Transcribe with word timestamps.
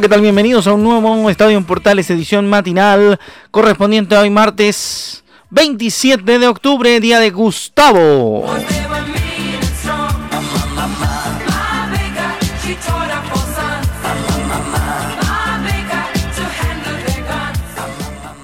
¿Qué 0.00 0.10
tal? 0.10 0.20
Bienvenidos 0.20 0.66
a 0.66 0.74
un 0.74 0.82
nuevo 0.82 1.30
Estadio 1.30 1.56
en 1.56 1.64
Portales 1.64 2.10
edición 2.10 2.46
matinal 2.46 3.18
correspondiente 3.50 4.14
hoy 4.14 4.28
martes 4.28 5.24
27 5.48 6.38
de 6.38 6.48
octubre, 6.48 7.00
día 7.00 7.18
de 7.18 7.30
Gustavo. 7.30 8.44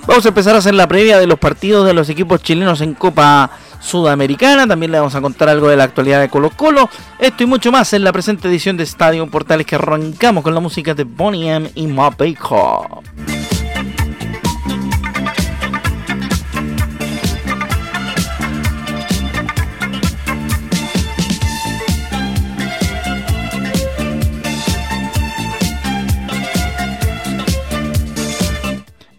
Vamos 0.06 0.24
a 0.24 0.28
empezar 0.28 0.54
a 0.54 0.58
hacer 0.58 0.74
la 0.74 0.88
previa 0.88 1.18
de 1.18 1.26
los 1.26 1.38
partidos 1.38 1.86
de 1.86 1.92
los 1.92 2.08
equipos 2.08 2.42
chilenos 2.42 2.80
en 2.80 2.94
Copa 2.94 3.50
Sudamericana. 3.82 4.66
También 4.66 4.92
le 4.92 4.98
vamos 4.98 5.14
a 5.14 5.20
contar 5.20 5.48
algo 5.48 5.68
de 5.68 5.76
la 5.76 5.84
actualidad 5.84 6.20
de 6.20 6.28
Colo 6.28 6.50
Colo. 6.50 6.88
Esto 7.18 7.42
y 7.42 7.46
mucho 7.46 7.70
más 7.70 7.92
en 7.92 8.04
la 8.04 8.12
presente 8.12 8.48
edición 8.48 8.76
de 8.76 8.84
Estadio 8.84 9.26
Portales 9.26 9.66
que 9.66 9.74
arrancamos 9.74 10.42
con 10.42 10.54
la 10.54 10.60
música 10.60 10.94
de 10.94 11.04
Bonnie 11.04 11.50
M 11.50 11.70
y 11.74 11.86
Ma 11.86 12.10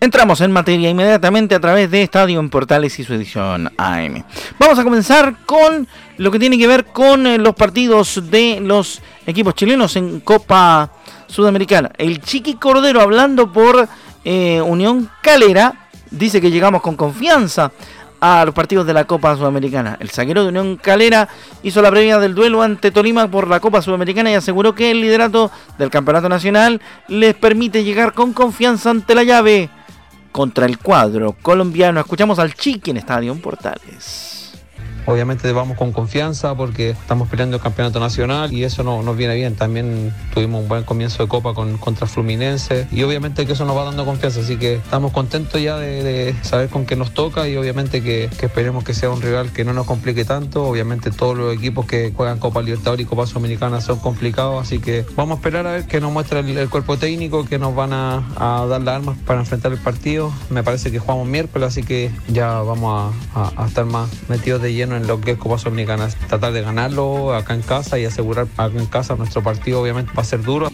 Entramos 0.03 0.41
en 0.41 0.51
materia 0.51 0.89
inmediatamente 0.89 1.55
a 1.55 1.61
través 1.61 1.89
de 1.89 2.03
Estadio 2.03 2.37
en 2.37 2.49
Portales 2.49 2.99
y 2.99 3.05
su 3.05 3.13
edición 3.13 3.71
AM. 3.77 4.21
Vamos 4.59 4.77
a 4.77 4.83
comenzar 4.83 5.45
con 5.45 5.87
lo 6.17 6.29
que 6.29 6.39
tiene 6.39 6.57
que 6.57 6.67
ver 6.67 6.83
con 6.87 7.25
eh, 7.25 7.37
los 7.37 7.55
partidos 7.55 8.29
de 8.29 8.59
los 8.59 9.01
equipos 9.25 9.55
chilenos 9.55 9.95
en 9.95 10.19
Copa 10.19 10.91
Sudamericana. 11.27 11.89
El 11.97 12.19
Chiqui 12.19 12.55
Cordero 12.55 12.99
hablando 12.99 13.53
por 13.53 13.87
eh, 14.25 14.59
Unión 14.59 15.09
Calera 15.21 15.87
dice 16.11 16.41
que 16.41 16.51
llegamos 16.51 16.81
con 16.81 16.97
confianza 16.97 17.71
a 18.19 18.43
los 18.43 18.53
partidos 18.53 18.85
de 18.85 18.93
la 18.93 19.05
Copa 19.05 19.37
Sudamericana. 19.37 19.95
El 20.01 20.09
zaguero 20.09 20.43
de 20.43 20.49
Unión 20.49 20.75
Calera 20.75 21.29
hizo 21.63 21.81
la 21.81 21.89
previa 21.91 22.19
del 22.19 22.35
duelo 22.35 22.61
ante 22.61 22.91
Tolima 22.91 23.31
por 23.31 23.47
la 23.47 23.61
Copa 23.61 23.81
Sudamericana 23.81 24.31
y 24.31 24.35
aseguró 24.35 24.75
que 24.75 24.91
el 24.91 24.99
liderato 24.99 25.49
del 25.77 25.89
Campeonato 25.89 26.27
Nacional 26.27 26.81
les 27.07 27.35
permite 27.35 27.85
llegar 27.85 28.11
con 28.11 28.33
confianza 28.33 28.89
ante 28.89 29.15
la 29.15 29.23
llave 29.23 29.69
contra 30.33 30.65
el 30.65 30.79
cuadro 30.79 31.37
colombiano. 31.41 32.01
Escuchamos 32.01 32.39
al 32.39 32.53
Chiqui 32.55 32.91
en 32.91 32.97
Estadio 32.97 33.33
Portales. 33.35 34.42
Obviamente 35.05 35.51
vamos 35.51 35.77
con 35.77 35.91
confianza 35.91 36.55
porque 36.55 36.91
estamos 36.91 37.27
peleando 37.27 37.57
el 37.57 37.61
campeonato 37.61 37.99
nacional 37.99 38.53
y 38.53 38.63
eso 38.63 38.83
no- 38.83 39.03
nos 39.03 39.17
viene 39.17 39.35
bien. 39.35 39.55
También 39.55 40.13
tuvimos 40.33 40.61
un 40.61 40.67
buen 40.67 40.83
comienzo 40.83 41.23
de 41.23 41.29
copa 41.29 41.53
con, 41.53 41.77
contra 41.77 42.07
Fluminense 42.07 42.87
y 42.91 43.03
obviamente 43.03 43.45
que 43.45 43.53
eso 43.53 43.65
nos 43.65 43.75
va 43.75 43.83
dando 43.83 44.05
confianza. 44.05 44.39
Así 44.41 44.57
que 44.57 44.75
estamos 44.75 45.11
contentos 45.11 45.61
ya 45.61 45.77
de, 45.77 46.35
saber 46.41 46.69
con 46.69 46.85
qué 46.85 46.95
nos 46.95 47.13
toca 47.13 47.47
y 47.47 47.57
obviamente 47.57 48.01
que, 48.01 48.29
que 48.39 48.45
esperemos 48.45 48.83
que 48.83 48.93
sea 48.93 49.09
un 49.09 49.21
rival 49.21 49.51
que 49.51 49.65
no 49.65 49.73
nos 49.73 49.85
complique 49.85 50.25
tanto. 50.25 50.65
Obviamente 50.65 51.11
todos 51.11 51.37
los 51.37 51.55
equipos 51.55 51.85
que 51.85 52.13
juegan 52.15 52.39
Copa 52.39 52.61
Libertadores 52.61 53.05
y 53.05 53.09
Copa 53.09 53.25
Sudamericana 53.27 53.81
son 53.81 53.99
complicados, 53.99 54.61
así 54.61 54.79
que 54.79 55.05
vamos 55.15 55.37
a 55.37 55.39
esperar 55.39 55.67
a 55.67 55.71
ver 55.73 55.85
qué 55.87 55.99
nos 55.99 56.11
muestra 56.11 56.39
el, 56.39 56.69
cuerpo 56.69 56.97
técnico, 56.97 57.45
que 57.45 57.59
nos 57.59 57.75
van 57.75 57.93
a, 57.93 58.23
dar 58.37 58.81
las 58.81 58.95
armas 58.95 59.17
para 59.25 59.39
enfrentar 59.39 59.71
el 59.71 59.79
partido. 59.79 60.31
Me 60.49 60.63
parece 60.63 60.91
que 60.91 60.99
jugamos 60.99 61.27
miércoles, 61.27 61.67
así 61.67 61.83
que 61.83 62.11
ya 62.27 62.61
vamos 62.61 63.13
a 63.35 63.65
estar 63.65 63.85
más 63.85 64.09
metidos 64.29 64.61
de 64.61 64.73
lleno 64.73 64.92
en 64.95 65.07
lo 65.07 65.19
que 65.21 65.31
es 65.31 65.37
Copa 65.37 65.57
Sudamericana. 65.57 66.07
Tratar 66.27 66.53
de 66.53 66.61
ganarlo 66.61 67.33
acá 67.33 67.53
en 67.53 67.61
casa 67.61 67.99
y 67.99 68.05
asegurar 68.05 68.47
acá 68.57 68.77
en 68.77 68.85
casa 68.85 69.15
nuestro 69.15 69.43
partido 69.43 69.81
obviamente 69.81 70.11
va 70.15 70.21
a 70.21 70.25
ser 70.25 70.41
duro. 70.41 70.69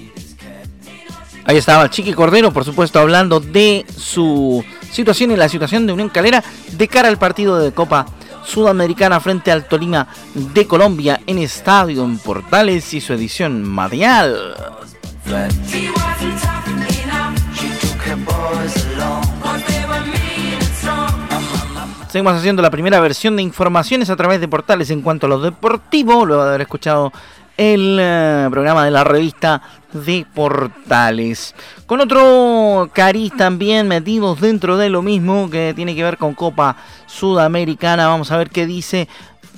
Ahí 1.46 1.58
estaba 1.58 1.84
el 1.84 1.90
Chiqui 1.90 2.14
Cordero, 2.14 2.54
por 2.54 2.64
supuesto, 2.64 3.00
hablando 3.00 3.40
de 3.40 3.86
su 3.96 4.64
situación 4.92 5.32
y 5.32 5.36
la 5.36 5.50
situación 5.50 5.88
de 5.88 5.94
Unión 5.94 6.10
Calera 6.10 6.44
de 6.74 6.88
cara 6.88 7.08
al 7.08 7.18
partido 7.18 7.58
de 7.58 7.72
Copa 7.72 8.06
Sudamericana 8.46 9.20
frente 9.20 9.52
al 9.52 9.68
Tolima 9.68 10.08
de 10.34 10.68
Colombia 10.68 11.22
en 11.26 11.40
Estadio 11.40 12.04
en 12.04 12.18
Portales 12.20 12.94
y 12.94 13.02
su 13.02 13.14
edición 13.14 13.64
matinal. 13.64 14.56
Seguimos 22.10 22.34
haciendo 22.34 22.64
la 22.64 22.72
primera 22.72 23.00
versión 23.00 23.36
de 23.36 23.44
informaciones 23.44 24.10
a 24.10 24.16
través 24.16 24.42
de 24.42 24.48
portales 24.48 24.90
en 24.90 25.04
cuanto 25.04 25.28
a 25.28 25.30
lo 25.30 25.40
deportivo, 25.40 26.26
luego 26.26 26.42
de 26.42 26.50
haber 26.50 26.62
escuchado 26.62 27.14
el 27.56 28.00
eh, 28.02 28.48
programa 28.50 28.84
de 28.84 28.90
la 28.90 29.04
revista 29.04 29.62
de 29.94 30.26
portales. 30.34 31.54
Con 31.86 32.00
otro 32.02 32.90
cariz 32.94 33.32
también 33.38 33.88
metidos 33.88 34.42
dentro 34.42 34.76
de 34.78 34.90
lo 34.90 35.04
mismo 35.04 35.52
que 35.52 35.74
tiene 35.76 35.94
que 35.94 36.04
ver 36.04 36.18
con 36.18 36.34
Copa 36.34 36.78
Sudamericana. 37.06 38.08
Vamos 38.08 38.32
a 38.32 38.38
ver 38.38 38.50
qué 38.50 38.66
dice 38.66 39.08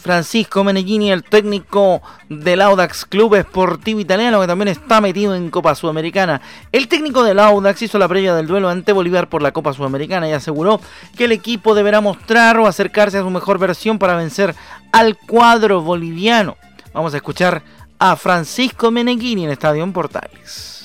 Francisco 0.02 0.64
Meneghini, 0.64 1.12
el 1.12 1.24
técnico 1.24 2.02
del 2.28 2.62
Audax 2.62 3.06
Club 3.06 3.36
Esportivo 3.36 4.00
Italiano, 4.00 4.42
que 4.42 4.48
también 4.48 4.70
está 4.70 5.00
metido 5.00 5.36
en 5.36 5.52
Copa 5.52 5.76
Sudamericana. 5.76 6.42
El 6.72 6.88
técnico 6.88 7.24
del 7.24 7.38
Audax 7.38 7.84
hizo 7.84 8.00
la 8.00 8.08
previa 8.08 8.34
del 8.34 8.48
duelo 8.48 8.68
ante 8.68 8.94
Bolívar 8.94 9.30
por 9.30 9.44
la 9.44 9.52
Copa 9.52 9.74
Sudamericana 9.74 10.28
y 10.28 10.32
aseguró 10.34 10.82
que 11.16 11.26
el 11.26 11.32
equipo 11.32 11.76
deberá 11.76 12.02
mostrar 12.02 12.58
o 12.58 12.66
acercarse 12.66 13.20
a 13.20 13.22
su 13.22 13.30
mejor 13.30 13.60
versión 13.60 14.00
para 14.00 14.16
vencer 14.16 14.56
al 14.92 15.18
cuadro 15.18 15.82
boliviano. 15.82 16.58
Vamos 16.94 17.14
a 17.14 17.18
escuchar 17.18 17.62
a 18.00 18.16
Francisco 18.16 18.90
Meneghini 18.90 19.46
en 19.46 19.52
Estadio 19.52 19.94
Portales. 19.94 20.81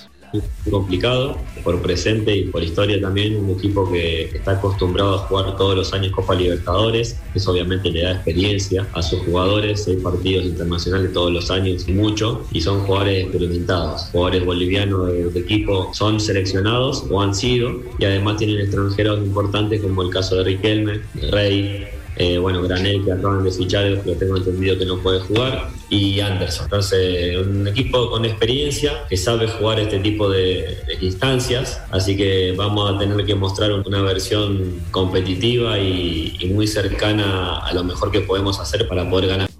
Complicado 0.70 1.38
por 1.62 1.80
presente 1.82 2.36
y 2.36 2.44
por 2.44 2.62
historia 2.62 3.00
también, 3.00 3.36
un 3.36 3.50
equipo 3.50 3.90
que 3.90 4.24
está 4.24 4.52
acostumbrado 4.52 5.16
a 5.16 5.18
jugar 5.18 5.56
todos 5.56 5.76
los 5.76 5.92
años 5.92 6.12
Copa 6.12 6.34
Libertadores, 6.34 7.18
eso 7.34 7.52
obviamente 7.52 7.90
le 7.90 8.02
da 8.02 8.12
experiencia 8.12 8.86
a 8.92 9.02
sus 9.02 9.20
jugadores, 9.20 9.84
seis 9.84 9.98
partidos 10.02 10.44
internacionales 10.44 11.12
todos 11.12 11.32
los 11.32 11.50
años 11.50 11.88
y 11.88 11.92
mucho, 11.92 12.44
y 12.52 12.60
son 12.60 12.80
jugadores 12.80 13.24
experimentados, 13.24 14.08
jugadores 14.12 14.44
bolivianos 14.44 15.06
de, 15.06 15.30
de 15.30 15.40
equipo 15.40 15.90
son 15.92 16.20
seleccionados 16.20 17.04
o 17.10 17.20
han 17.20 17.34
sido, 17.34 17.80
y 17.98 18.04
además 18.04 18.36
tienen 18.38 18.60
extranjeros 18.60 19.18
importantes 19.24 19.80
como 19.80 20.02
el 20.02 20.10
caso 20.10 20.36
de 20.36 20.44
Riquelme, 20.44 21.00
Rey, 21.30 21.86
eh, 22.16 22.38
bueno, 22.38 22.62
Granel 22.62 23.04
que 23.04 23.12
acaban 23.12 23.44
de 23.44 23.50
fichar, 23.50 24.00
pero 24.02 24.16
tengo 24.16 24.36
entendido 24.38 24.78
que 24.78 24.86
no 24.86 24.98
puede 24.98 25.20
jugar, 25.20 25.68
y 25.90 26.20
Anderson. 26.20 26.64
Entonces, 26.64 27.36
un 27.36 27.68
equipo 27.68 28.10
con 28.10 28.24
experiencia 28.24 29.06
que 29.08 29.16
sabe 29.16 29.48
jugar 29.48 29.80
este 29.80 29.98
tipo 29.98 30.30
de, 30.30 30.78
instancias, 31.00 31.80
así 31.90 32.16
que 32.16 32.54
vamos 32.56 32.94
a 32.94 32.98
tener 32.98 33.24
que 33.26 33.34
mostrar 33.34 33.70
una 33.72 34.00
versión 34.00 34.80
competitiva 34.90 35.78
y, 35.78 36.50
muy 36.54 36.66
cercana 36.66 37.58
a 37.58 37.74
lo 37.74 37.84
mejor 37.84 38.10
que 38.10 38.20
podemos 38.20 38.58
hacer 38.60 38.88
para 38.88 39.08
poder 39.10 39.28
ganar. 39.28 39.50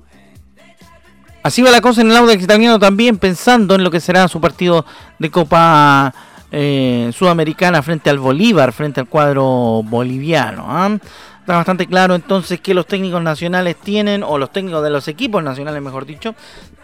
Así 1.43 1.63
va 1.63 1.71
la 1.71 1.81
cosa 1.81 2.01
en 2.01 2.11
el 2.11 2.17
Audax 2.17 2.43
italiano 2.43 2.79
también 2.79 3.19
pensando 3.19 3.75
en 3.75 3.85
lo 3.85 3.91
que 3.91 4.01
será 4.01 4.27
su 4.29 4.41
partido 4.41 4.87
de 5.19 5.31
Copa 5.31 6.15
eh, 6.51 7.11
sudamericana 7.13 7.83
frente 7.83 8.09
al 8.09 8.19
Bolívar, 8.19 8.73
frente 8.73 9.01
al 9.01 9.09
cuadro 9.09 9.83
boliviano. 9.85 10.65
¿ah? 10.67 10.97
Está 11.47 11.59
bastante 11.59 11.87
claro 11.87 12.17
entonces 12.17 12.61
que 12.61 12.75
los 12.75 12.89
técnicos 12.89 13.23
nacionales 13.23 13.77
tienen, 13.77 14.25
o 14.25 14.37
los 14.37 14.51
técnicos 14.51 14.83
de 14.83 14.91
los 14.91 15.07
equipos 15.07 15.45
nacionales, 15.45 15.81
mejor 15.81 16.05
dicho, 16.05 16.35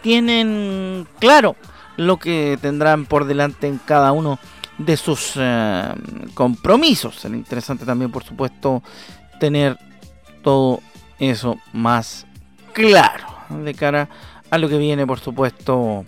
tienen 0.01 1.05
claro 1.19 1.57
lo 1.97 2.15
que 2.15 2.57
tendrán 2.61 3.05
por 3.05 3.25
delante 3.25 3.67
en 3.67 3.77
cada 3.77 4.13
uno 4.13 4.39
de 4.77 4.95
sus 4.95 5.33
eh, 5.35 5.93
compromisos. 6.33 7.17
Será 7.17 7.35
interesante 7.35 7.83
también, 7.83 8.09
por 8.09 8.23
supuesto, 8.23 8.81
tener 9.37 9.77
todo 10.41 10.79
eso 11.19 11.57
más 11.73 12.25
claro 12.71 13.27
de 13.49 13.73
cara 13.73 14.07
a 14.49 14.57
lo 14.57 14.69
que 14.69 14.77
viene, 14.77 15.05
por 15.05 15.19
supuesto, 15.19 16.05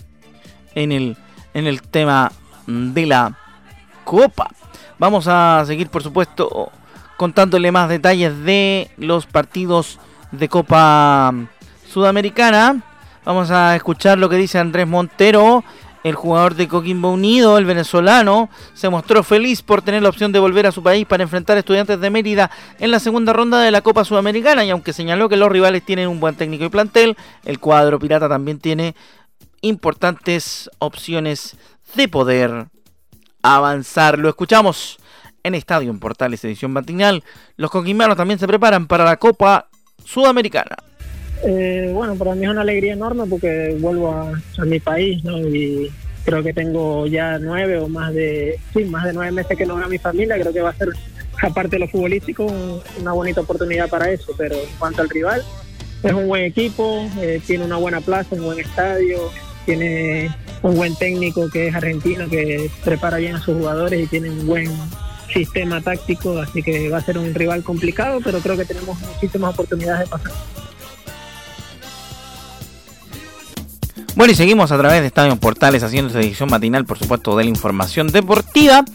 en 0.75 0.93
el, 0.93 1.17
en 1.53 1.67
el 1.67 1.81
tema 1.81 2.31
de 2.67 3.05
la 3.05 3.37
Copa. 4.05 4.49
Vamos 4.97 5.27
a 5.27 5.61
seguir, 5.67 5.89
por 5.89 6.01
supuesto, 6.01 6.71
contándole 7.17 7.71
más 7.71 7.89
detalles 7.89 8.43
de 8.43 8.89
los 8.97 9.25
partidos 9.25 9.99
de 10.31 10.49
Copa 10.49 11.33
Sudamericana. 11.91 12.83
Vamos 13.23 13.51
a 13.51 13.75
escuchar 13.75 14.17
lo 14.17 14.29
que 14.29 14.35
dice 14.35 14.59
Andrés 14.59 14.87
Montero, 14.87 15.63
el 16.03 16.13
jugador 16.13 16.53
de 16.53 16.67
Coquimbo 16.67 17.11
Unido, 17.11 17.57
el 17.57 17.65
venezolano. 17.65 18.49
Se 18.73 18.89
mostró 18.89 19.23
feliz 19.23 19.63
por 19.63 19.81
tener 19.81 20.03
la 20.03 20.09
opción 20.09 20.31
de 20.31 20.39
volver 20.39 20.67
a 20.67 20.71
su 20.71 20.83
país 20.83 21.05
para 21.07 21.23
enfrentar 21.23 21.57
a 21.57 21.61
estudiantes 21.61 21.99
de 21.99 22.09
Mérida 22.09 22.51
en 22.79 22.91
la 22.91 22.99
segunda 22.99 23.33
ronda 23.33 23.59
de 23.61 23.71
la 23.71 23.81
Copa 23.81 24.05
Sudamericana. 24.05 24.63
Y 24.63 24.69
aunque 24.69 24.93
señaló 24.93 25.29
que 25.29 25.37
los 25.37 25.51
rivales 25.51 25.83
tienen 25.83 26.07
un 26.07 26.19
buen 26.19 26.35
técnico 26.35 26.65
y 26.65 26.69
plantel, 26.69 27.17
el 27.45 27.59
cuadro 27.59 27.97
pirata 27.97 28.29
también 28.29 28.59
tiene 28.59 28.93
importantes 29.61 30.69
opciones 30.77 31.57
de 31.95 32.07
poder 32.07 32.67
avanzar. 33.41 34.19
Lo 34.19 34.29
escuchamos 34.29 34.97
en 35.45 35.53
Estadio 35.53 35.91
en 35.91 35.99
Portales 35.99 36.43
Edición 36.43 36.71
Matinal. 36.71 37.23
Los 37.55 37.69
coquimbanos 37.69 38.17
también 38.17 38.39
se 38.39 38.47
preparan 38.47 38.87
para 38.87 39.05
la 39.05 39.17
Copa 39.17 39.67
Sudamericana. 40.03 40.75
Eh, 41.43 41.91
bueno, 41.93 42.15
para 42.15 42.33
mí 42.33 42.45
es 42.45 42.49
una 42.49 42.61
alegría 42.61 42.93
enorme 42.93 43.25
porque 43.29 43.77
vuelvo 43.79 44.11
a, 44.11 44.31
a, 44.31 44.65
mi 44.65 44.79
país, 44.79 45.23
¿no? 45.23 45.37
Y 45.39 45.91
creo 46.23 46.41
que 46.41 46.53
tengo 46.53 47.05
ya 47.05 47.37
nueve 47.37 47.77
o 47.77 47.87
más 47.87 48.13
de, 48.13 48.59
sí, 48.73 48.85
más 48.85 49.03
de 49.05 49.13
nueve 49.13 49.31
meses 49.31 49.55
que 49.55 49.65
no 49.65 49.75
veo 49.75 49.85
a 49.85 49.89
mi 49.89 49.99
familia. 49.99 50.39
Creo 50.39 50.51
que 50.51 50.61
va 50.61 50.71
a 50.71 50.75
ser, 50.75 50.89
aparte 51.43 51.75
de 51.75 51.79
lo 51.79 51.87
futbolístico, 51.87 52.47
una 52.99 53.11
bonita 53.11 53.41
oportunidad 53.41 53.87
para 53.87 54.09
eso. 54.09 54.33
Pero 54.35 54.55
en 54.55 54.75
cuanto 54.79 55.03
al 55.03 55.09
rival, 55.09 55.43
es 56.01 56.13
un 56.13 56.27
buen 56.27 56.43
equipo, 56.43 57.07
eh, 57.19 57.39
tiene 57.45 57.65
una 57.65 57.77
buena 57.77 58.01
plaza, 58.01 58.35
un 58.35 58.43
buen 58.43 58.59
estadio, 58.59 59.29
tiene 59.65 60.31
un 60.63 60.75
buen 60.75 60.95
técnico 60.95 61.49
que 61.51 61.67
es 61.67 61.75
argentino, 61.75 62.27
que 62.29 62.71
prepara 62.83 63.17
bien 63.17 63.35
a 63.35 63.41
sus 63.41 63.55
jugadores 63.55 64.03
y 64.03 64.07
tiene 64.07 64.31
un 64.31 64.47
buen 64.47 64.71
sistema 65.33 65.81
táctico, 65.81 66.39
así 66.39 66.61
que 66.63 66.89
va 66.89 66.97
a 66.97 67.01
ser 67.01 67.17
un 67.17 67.33
rival 67.33 67.63
complicado, 67.63 68.19
pero 68.23 68.39
creo 68.39 68.57
que 68.57 68.65
tenemos 68.65 68.99
muchísimas 68.99 69.53
oportunidades 69.53 70.01
de 70.01 70.07
pasar. 70.07 70.31
Bueno, 74.15 74.31
y 74.31 74.35
seguimos 74.35 74.71
a 74.71 74.77
través 74.77 75.01
de 75.01 75.07
Estadio 75.07 75.35
Portales 75.35 75.83
haciendo 75.83 76.07
esta 76.07 76.21
edición 76.21 76.49
matinal, 76.49 76.85
por 76.85 76.97
supuesto, 76.97 77.35
de 77.35 77.43
la 77.43 77.49
información 77.49 78.07
deportiva, 78.07 78.85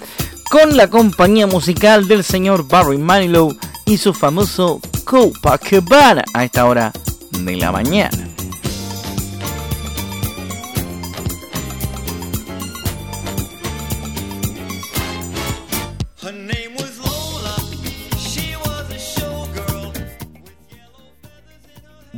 con 0.51 0.77
la 0.77 0.89
compañía 0.89 1.47
musical 1.47 2.09
del 2.09 2.25
señor 2.25 2.67
Barry 2.67 2.97
Manilow 2.97 3.55
y 3.85 3.99
su 3.99 4.15
famoso 4.15 4.81
Copacabana 5.05 6.25
a 6.33 6.45
esta 6.45 6.65
hora 6.65 6.91
de 7.33 7.57
la 7.57 7.71
mañana. 7.71 8.30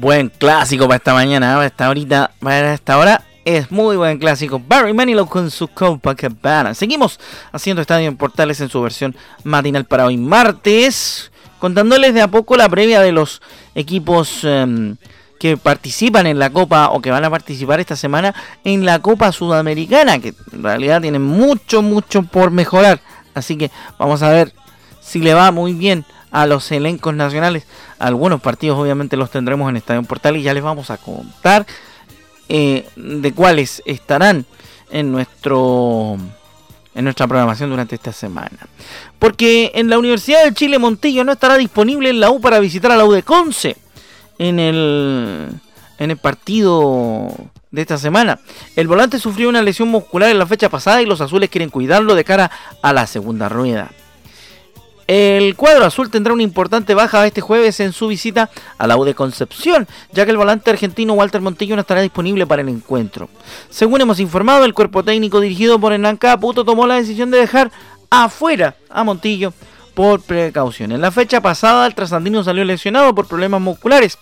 Buen 0.03 0.31
clásico 0.31 0.89
para 0.89 0.97
esta 0.97 1.15
mañana, 1.15 1.55
para 1.55 1.67
esta 1.67 1.89
horita, 1.89 2.33
para 2.41 2.75
esta 2.75 2.99
hora. 2.99 3.23
Es 3.45 3.71
muy 3.71 3.97
buen 3.97 4.19
clásico. 4.19 4.59
Barry 4.59 4.93
Manilow 4.93 5.29
con 5.29 5.49
su 5.49 5.69
Copacabana. 5.69 6.75
Seguimos 6.75 7.21
haciendo 7.53 7.83
Estadio 7.83 8.09
en 8.09 8.17
Portales 8.17 8.61
en 8.61 8.69
su 8.69 8.83
versión 8.83 9.15
matinal 9.45 9.85
para 9.85 10.07
hoy 10.07 10.17
martes. 10.17 11.31
Contándoles 11.61 12.15
de 12.15 12.21
a 12.21 12.27
poco 12.27 12.57
la 12.57 12.69
previa 12.69 13.01
de 13.01 13.13
los 13.13 13.43
equipos 13.77 14.43
um, 14.43 14.97
que 15.39 15.57
participan 15.57 16.27
en 16.27 16.41
la 16.41 16.51
Copa 16.51 16.89
o 16.89 17.01
que 17.01 17.13
van 17.13 17.25
a 17.25 17.31
participar 17.31 17.79
esta 17.79 17.95
semana 17.95 18.35
en 18.65 18.85
la 18.85 18.99
Copa 18.99 19.31
Sudamericana. 19.31 20.19
Que 20.19 20.35
en 20.51 20.65
realidad 20.65 21.01
tienen 21.01 21.23
mucho, 21.23 21.81
mucho 21.81 22.25
por 22.25 22.51
mejorar. 22.51 22.99
Así 23.35 23.57
que 23.57 23.71
vamos 24.01 24.21
a 24.25 24.31
ver 24.31 24.53
si 25.01 25.21
le 25.21 25.33
va 25.33 25.53
muy 25.53 25.75
bien 25.75 26.05
a 26.33 26.47
los 26.47 26.73
elencos 26.73 27.15
nacionales. 27.15 27.65
Algunos 27.99 28.41
partidos 28.41 28.79
obviamente 28.79 29.17
los 29.17 29.31
tendremos 29.31 29.69
en 29.69 29.77
Estadio 29.77 30.03
Portal 30.03 30.37
y 30.37 30.43
ya 30.43 30.55
les 30.55 30.63
vamos 30.63 30.91
a 30.91 30.97
contar 30.97 31.67
eh, 32.49 32.89
de 32.97 33.33
cuáles 33.33 33.83
estarán 33.85 34.47
en 34.91 35.13
nuestro 35.13 36.17
en 36.95 37.05
nuestra 37.05 37.27
programación 37.27 37.71
durante 37.71 37.95
esta 37.95 38.13
semana. 38.13 38.59
Porque 39.19 39.73
en 39.75 39.89
la 39.89 39.99
Universidad 39.99 40.45
de 40.45 40.53
Chile 40.53 40.79
Montillo 40.79 41.25
no 41.25 41.33
estará 41.33 41.57
disponible 41.57 42.11
en 42.11 42.21
la 42.21 42.31
U 42.31 42.41
para 42.41 42.61
visitar 42.61 42.93
a 42.93 42.97
la 42.97 43.05
U 43.05 43.13
de 43.13 43.23
Conce 43.23 43.77
en 44.39 44.59
el 44.59 45.49
en 45.99 46.11
el 46.11 46.17
partido 46.17 47.29
de 47.71 47.83
esta 47.83 47.97
semana. 47.97 48.41
El 48.77 48.89
volante 48.89 49.19
sufrió 49.19 49.49
una 49.49 49.63
lesión 49.63 49.89
muscular 49.89 50.31
en 50.31 50.39
la 50.39 50.47
fecha 50.47 50.69
pasada 50.69 51.01
y 51.01 51.07
los 51.07 51.21
azules 51.21 51.49
quieren 51.49 51.71
cuidarlo 51.71 52.15
de 52.15 52.25
cara 52.25 52.51
a 52.83 52.93
la 52.93 53.07
segunda 53.07 53.49
rueda. 53.49 53.91
El 55.13 55.57
cuadro 55.57 55.85
azul 55.85 56.11
tendrá 56.11 56.33
una 56.33 56.43
importante 56.43 56.95
baja 56.95 57.27
este 57.27 57.43
jueves 57.43 57.81
en 57.81 57.93
su 57.93 58.09
visita 58.09 58.49
a 58.79 58.87
la 58.87 58.97
U 58.97 59.05
de 59.05 59.15
Concepción, 59.15 59.87
ya 60.11 60.25
que 60.25 60.31
el 60.31 60.39
volante 60.39 60.71
argentino 60.71 61.13
Walter 61.13 61.43
Montillo 61.43 61.77
no 61.77 61.83
estará 61.83 62.01
disponible 62.01 62.47
para 62.47 62.63
el 62.63 62.71
encuentro. 62.71 63.29
Según 63.69 64.01
hemos 64.01 64.21
informado, 64.21 64.65
el 64.65 64.73
cuerpo 64.73 65.03
técnico 65.03 65.41
dirigido 65.41 65.79
por 65.79 65.93
Hernán 65.93 66.17
Caputo 66.17 66.65
tomó 66.65 66.87
la 66.87 66.95
decisión 66.95 67.31
de 67.31 67.37
dejar 67.37 67.71
afuera 68.09 68.77
a 68.89 69.05
Montillo 69.05 69.53
por 69.93 70.23
precaución. 70.23 70.93
En 70.93 71.03
la 71.03 71.11
fecha 71.11 71.43
pasada, 71.43 71.87
el 71.87 71.95
trasandino 71.95 72.43
salió 72.43 72.65
lesionado 72.65 73.15
por 73.15 73.29
problemas 73.29 73.61
musculares 73.61 74.17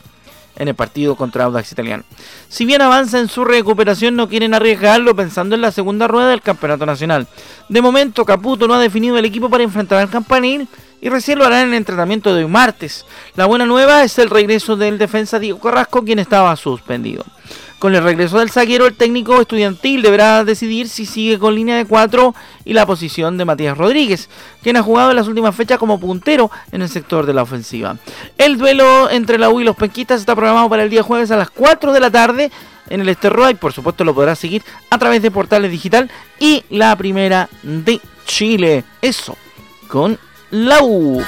en 0.56 0.69
el 0.69 0.75
partido 0.75 1.17
contra 1.17 1.44
Audax 1.44 1.73
Italiano. 1.73 2.05
Si 2.49 2.64
bien 2.64 2.82
avanza 2.82 3.19
en 3.19 3.29
su 3.29 3.44
recuperación, 3.44 4.17
no 4.17 4.29
quieren 4.29 4.55
arriesgarlo 4.55 5.14
pensando 5.17 5.55
en 5.55 5.62
la 5.62 5.73
segunda 5.73 6.08
rueda 6.08 6.31
del 6.31 6.43
Campeonato 6.43 6.87
Nacional. 6.87 7.26
De 7.69 7.81
momento, 7.82 8.25
Caputo 8.25 8.69
no 8.69 8.75
ha 8.75 8.81
definido 8.81 9.17
el 9.17 9.25
equipo 9.25 9.49
para 9.49 9.64
enfrentar 9.64 9.99
al 9.99 10.11
Campanil 10.11 10.69
y 11.00 11.08
recién 11.08 11.38
lo 11.38 11.47
harán 11.47 11.62
en 11.62 11.69
el 11.69 11.75
entrenamiento 11.75 12.35
de 12.35 12.44
hoy 12.44 12.50
martes. 12.50 13.06
La 13.37 13.47
buena 13.47 13.67
nueva 13.67 14.05
es 14.05 14.19
el 14.19 14.31
regreso 14.31 14.77
del 14.77 14.98
defensa 14.98 15.39
Diego 15.39 15.58
Carrasco, 15.58 16.05
quien 16.05 16.19
estaba 16.19 16.55
suspendido. 16.56 17.25
Con 17.81 17.94
el 17.94 18.05
regreso 18.05 18.39
del 18.39 18.51
zaguero, 18.51 18.86
el 18.86 18.94
técnico 18.94 19.41
estudiantil 19.41 20.03
deberá 20.03 20.44
decidir 20.44 20.86
si 20.86 21.06
sigue 21.06 21.39
con 21.39 21.55
línea 21.55 21.79
de 21.79 21.86
4 21.86 22.34
y 22.67 22.75
la 22.75 22.84
posición 22.84 23.39
de 23.39 23.46
Matías 23.46 23.79
Rodríguez, 23.79 24.29
quien 24.63 24.77
ha 24.77 24.82
jugado 24.82 25.08
en 25.08 25.17
las 25.17 25.29
últimas 25.29 25.56
fechas 25.56 25.79
como 25.79 25.98
puntero 25.98 26.51
en 26.72 26.82
el 26.82 26.91
sector 26.91 27.25
de 27.25 27.32
la 27.32 27.41
ofensiva. 27.41 27.96
El 28.36 28.58
duelo 28.58 29.08
entre 29.08 29.39
la 29.39 29.48
U 29.48 29.60
y 29.60 29.65
los 29.65 29.77
penquistas 29.77 30.20
está 30.20 30.36
programado 30.36 30.69
para 30.69 30.82
el 30.82 30.91
día 30.91 31.03
jueves 31.03 31.31
a 31.31 31.39
las 31.39 31.48
4 31.48 31.94
de 31.94 32.01
la 32.01 32.10
tarde 32.10 32.51
en 32.91 33.01
el 33.01 33.08
Esterroa 33.08 33.51
y 33.51 33.55
por 33.55 33.72
supuesto 33.72 34.05
lo 34.05 34.15
podrá 34.15 34.34
seguir 34.34 34.63
a 34.91 34.98
través 34.98 35.22
de 35.22 35.31
Portales 35.31 35.70
Digital 35.70 36.10
y 36.39 36.63
la 36.69 36.94
primera 36.96 37.48
de 37.63 37.98
Chile. 38.27 38.84
Eso, 39.01 39.39
con 39.89 40.19
U. 40.53 41.23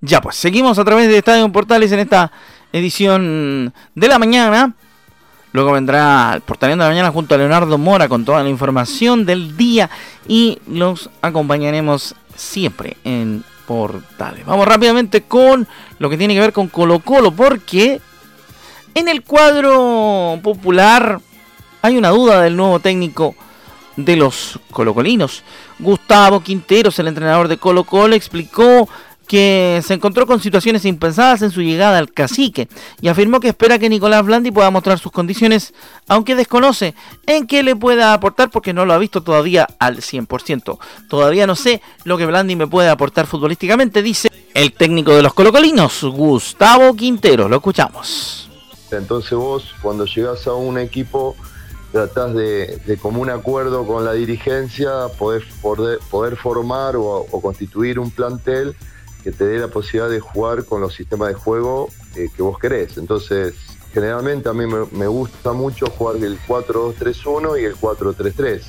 Ya 0.00 0.22
pues, 0.22 0.36
seguimos 0.36 0.78
a 0.78 0.84
través 0.84 1.08
de 1.08 1.18
Estadio 1.18 1.52
Portales 1.52 1.92
en 1.92 1.98
esta 1.98 2.32
edición 2.72 3.74
de 3.94 4.08
la 4.08 4.18
mañana. 4.18 4.74
Luego 5.52 5.72
vendrá 5.72 6.40
Portaleando 6.44 6.84
de 6.84 6.90
la 6.90 6.94
Mañana 6.94 7.12
junto 7.12 7.34
a 7.34 7.38
Leonardo 7.38 7.78
Mora 7.78 8.08
con 8.08 8.24
toda 8.24 8.42
la 8.42 8.48
información 8.48 9.24
del 9.24 9.56
día 9.56 9.88
y 10.26 10.58
los 10.66 11.10
acompañaremos 11.22 12.14
siempre 12.36 12.96
en 13.04 13.44
Portales. 13.66 14.44
Vamos 14.46 14.66
rápidamente 14.66 15.22
con 15.22 15.66
lo 15.98 16.10
que 16.10 16.16
tiene 16.16 16.34
que 16.34 16.40
ver 16.40 16.52
con 16.52 16.68
Colo 16.68 17.00
Colo 17.00 17.32
porque 17.32 18.00
en 18.94 19.08
el 19.08 19.22
cuadro 19.22 20.38
popular 20.42 21.20
hay 21.82 21.96
una 21.96 22.10
duda 22.10 22.42
del 22.42 22.56
nuevo 22.56 22.80
técnico 22.80 23.34
de 23.96 24.16
los 24.16 24.58
colocolinos. 24.70 25.42
Gustavo 25.78 26.40
Quinteros, 26.40 26.98
el 26.98 27.08
entrenador 27.08 27.48
de 27.48 27.58
Colo 27.58 27.84
Colo, 27.84 28.14
explicó 28.14 28.88
que 29.28 29.82
se 29.84 29.94
encontró 29.94 30.26
con 30.26 30.40
situaciones 30.40 30.86
impensadas 30.86 31.42
en 31.42 31.50
su 31.50 31.60
llegada 31.60 31.98
al 31.98 32.10
cacique 32.10 32.66
y 33.00 33.08
afirmó 33.08 33.40
que 33.40 33.48
espera 33.48 33.78
que 33.78 33.90
Nicolás 33.90 34.24
Blandi 34.24 34.50
pueda 34.50 34.70
mostrar 34.70 34.98
sus 34.98 35.12
condiciones, 35.12 35.74
aunque 36.08 36.34
desconoce 36.34 36.94
en 37.26 37.46
qué 37.46 37.62
le 37.62 37.76
pueda 37.76 38.14
aportar 38.14 38.50
porque 38.50 38.72
no 38.72 38.86
lo 38.86 38.94
ha 38.94 38.98
visto 38.98 39.22
todavía 39.22 39.68
al 39.78 39.98
100%. 39.98 40.78
Todavía 41.08 41.46
no 41.46 41.54
sé 41.54 41.82
lo 42.04 42.16
que 42.16 42.24
Blandi 42.24 42.56
me 42.56 42.66
puede 42.66 42.88
aportar 42.88 43.26
futbolísticamente, 43.26 44.02
dice 44.02 44.30
el 44.54 44.72
técnico 44.72 45.14
de 45.14 45.22
los 45.22 45.34
colocolinos, 45.34 46.02
Gustavo 46.04 46.96
Quintero. 46.96 47.48
Lo 47.48 47.56
escuchamos. 47.56 48.48
Entonces 48.90 49.32
vos 49.32 49.74
cuando 49.82 50.06
llegás 50.06 50.46
a 50.46 50.54
un 50.54 50.78
equipo 50.78 51.36
tratás 51.92 52.34
de, 52.34 52.78
de 52.86 52.96
común 52.96 53.28
acuerdo 53.28 53.86
con 53.86 54.06
la 54.06 54.14
dirigencia 54.14 54.90
poder, 55.18 55.44
poder, 55.60 55.98
poder 56.10 56.36
formar 56.36 56.96
o 56.96 57.26
constituir 57.42 57.98
un 57.98 58.10
plantel 58.10 58.74
te 59.32 59.46
dé 59.46 59.58
la 59.58 59.68
posibilidad 59.68 60.10
de 60.10 60.20
jugar 60.20 60.64
con 60.64 60.80
los 60.80 60.94
sistemas 60.94 61.28
de 61.28 61.34
juego 61.34 61.88
eh, 62.14 62.28
que 62.34 62.42
vos 62.42 62.58
querés. 62.58 62.96
Entonces, 62.98 63.54
generalmente 63.92 64.48
a 64.48 64.52
mí 64.52 64.64
me, 64.66 65.06
gusta 65.06 65.52
mucho 65.52 65.86
jugar 65.86 66.16
el 66.16 66.38
4-2-3-1 66.40 67.60
y 67.60 67.64
el 67.64 67.76
4-3-3, 67.76 68.62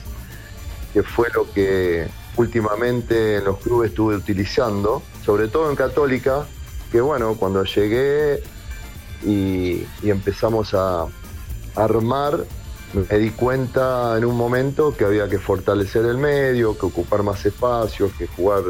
que 0.94 1.04
fue 1.04 1.28
lo 1.34 1.52
que 1.52 2.08
últimamente 2.36 3.38
en 3.38 3.46
los 3.46 3.60
clubes 3.60 3.90
estuve 3.90 4.16
utilizando, 4.16 5.04
sobre 5.26 5.48
todo 5.48 5.70
en 5.70 5.76
Católica, 5.76 6.46
que 6.92 7.02
bueno, 7.02 7.36
cuando 7.36 7.64
llegué 7.64 8.42
y, 9.24 9.86
y 10.02 10.10
empezamos 10.10 10.74
a 10.74 11.06
armar, 11.76 12.46
me 12.94 13.20
di 13.20 13.30
cuenta 13.32 14.18
en 14.18 14.26
un 14.26 14.36
momento 14.36 14.96
que 14.96 15.06
había 15.06 15.30
que 15.30 15.38
fortalecer 15.38 16.06
el 16.06 16.18
medio, 16.18 16.78
que 16.78 16.88
ocupar 16.88 17.22
más 17.22 17.46
espacios, 17.46 18.12
que 18.18 18.26
jugar 18.26 18.64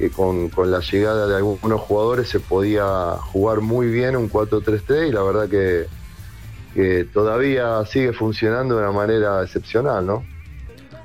que 0.00 0.10
con, 0.10 0.50
la 0.64 0.80
llegada 0.80 1.26
de 1.26 1.36
algunos 1.36 1.78
jugadores 1.82 2.26
se 2.30 2.40
podía 2.40 3.16
jugar 3.32 3.60
muy 3.60 3.88
bien 3.88 4.16
un 4.16 4.30
4-3-3 4.30 5.08
y 5.08 5.12
la 5.12 5.22
verdad 5.22 5.46
que, 5.46 5.86
que, 6.74 7.04
todavía 7.12 7.84
sigue 7.84 8.14
funcionando 8.14 8.76
de 8.76 8.82
una 8.82 8.92
manera 8.92 9.42
excepcional, 9.42 10.06
¿no? 10.06 10.24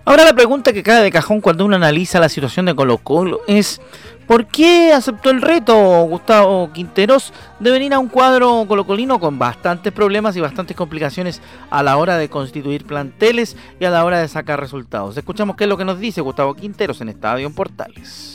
Ahora 0.06 0.24
la 0.24 0.34
pregunta 0.34 0.72
que 0.72 0.82
cae 0.82 1.04
de 1.04 1.12
cajón 1.12 1.42
cuando 1.42 1.66
uno 1.66 1.76
analiza 1.76 2.20
la 2.20 2.30
situación 2.30 2.68
de 2.68 2.76
Colo 2.76 3.00
Colo 3.00 3.42
es 3.48 3.82
¿por 4.28 4.46
qué 4.46 4.94
aceptó 4.94 5.30
el 5.30 5.42
reto 5.42 6.04
Gustavo 6.04 6.72
Quinteros 6.72 7.34
de 7.60 7.72
venir 7.72 7.94
a 7.94 8.00
un 8.00 8.08
cuadro 8.08 8.66
colocolino 8.66 9.20
con 9.20 9.38
bastantes 9.38 9.92
problemas 9.92 10.38
y 10.38 10.42
bastantes 10.42 10.78
complicaciones 10.78 11.42
a 11.70 11.84
la 11.84 11.98
hora 11.98 12.18
de 12.18 12.30
constituir 12.30 12.86
planteles 12.86 13.58
y 13.78 13.84
a 13.84 13.90
la 13.90 14.06
hora 14.06 14.20
de 14.20 14.30
sacar 14.30 14.60
resultados? 14.60 15.18
Escuchamos 15.18 15.58
qué 15.58 15.66
es 15.66 15.70
lo 15.70 15.76
que 15.76 15.86
nos 15.86 16.00
dice 16.00 16.22
Gustavo 16.22 16.54
Quinteros 16.54 17.02
en 17.02 17.10
Estadio 17.10 17.46
en 17.46 17.54
Portales. 17.54 18.35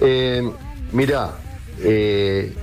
Eh, 0.00 0.42
mira, 0.92 1.32
eh, 1.80 2.54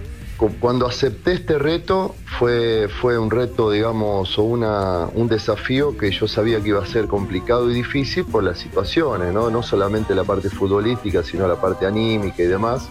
cuando 0.60 0.88
acepté 0.88 1.34
este 1.34 1.58
reto 1.58 2.16
fue, 2.38 2.90
fue 3.02 3.18
un 3.18 3.32
reto, 3.32 3.72
digamos, 3.72 4.38
o 4.38 4.44
un 4.44 5.28
desafío 5.28 5.98
que 5.98 6.12
yo 6.12 6.28
sabía 6.28 6.62
que 6.62 6.70
iba 6.70 6.84
a 6.84 6.86
ser 6.86 7.08
complicado 7.08 7.70
y 7.72 7.74
difícil 7.74 8.26
por 8.26 8.44
las 8.44 8.60
situaciones, 8.60 9.34
no, 9.34 9.50
no 9.50 9.64
solamente 9.64 10.14
la 10.16 10.24
parte 10.24 10.50
futbolística, 10.50 11.24
sino 11.24 11.48
la 11.48 11.56
parte 11.56 11.86
anímica 11.86 12.44
y 12.44 12.48
demás. 12.48 12.90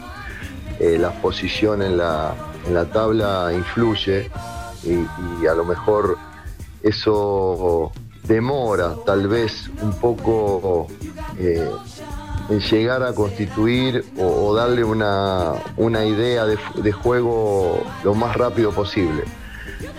Eh, 0.80 0.98
la 0.98 1.10
posición 1.20 1.82
en 1.82 1.96
la, 1.96 2.34
en 2.66 2.74
la 2.74 2.86
tabla 2.86 3.52
influye 3.54 4.30
y, 4.84 5.46
a 5.46 5.54
lo 5.54 5.64
mejor 5.64 6.16
eso 6.82 7.92
demora 8.24 8.96
tal 9.04 9.28
vez 9.28 9.70
un 9.80 9.92
poco 9.92 10.88
eh, 11.38 11.70
llegar 12.48 13.02
a 13.02 13.14
constituir 13.14 14.04
o, 14.18 14.46
o 14.46 14.54
darle 14.54 14.84
una, 14.84 15.52
una 15.76 16.04
idea 16.04 16.44
de, 16.46 16.58
de, 16.76 16.92
juego 16.92 17.82
lo 18.04 18.14
más 18.14 18.36
rápido 18.36 18.72
posible. 18.72 19.24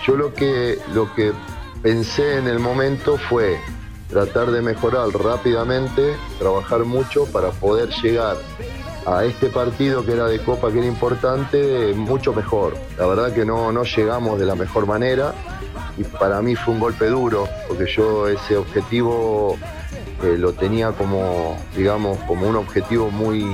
Yo 0.06 0.16
lo 0.16 0.34
que, 0.34 0.80
lo 0.94 1.14
que 1.14 1.34
pensé 1.82 2.38
en 2.38 2.48
el 2.48 2.60
momento 2.60 3.18
fue 3.18 3.60
tratar 4.10 4.52
de 4.52 4.62
mejorar 4.62 5.10
rápidamente, 5.10 6.16
trabajar 6.40 6.86
mucho 6.86 7.26
para 7.26 7.52
poder 7.52 7.90
llegar 7.90 8.38
a 9.06 9.26
este 9.26 9.48
partido 9.48 10.06
que 10.06 10.14
era 10.14 10.28
de 10.28 10.40
Copa, 10.40 10.72
que 10.72 10.78
era 10.78 10.88
importante, 10.88 11.94
mucho 11.96 12.34
mejor. 12.34 12.76
La 12.98 13.08
verdad 13.08 13.34
que 13.34 13.46
no, 13.46 13.72
no 13.72 13.84
llegamos 13.84 14.40
de 14.40 14.46
la 14.46 14.56
mejor 14.56 14.86
manera 14.86 15.34
y 15.98 16.04
para 16.04 16.42
mí 16.42 16.56
fue 16.56 16.74
un 16.74 16.80
golpe 16.80 17.08
duro, 17.08 17.48
porque 17.68 17.86
yo 17.92 18.28
ese 18.28 18.58
objetivo 18.58 19.58
lo 20.38 20.54
tenía 20.54 20.92
como, 20.92 21.58
digamos, 21.76 22.18
como 22.20 22.48
un 22.48 22.56
objetivo 22.56 23.12
muy, 23.12 23.46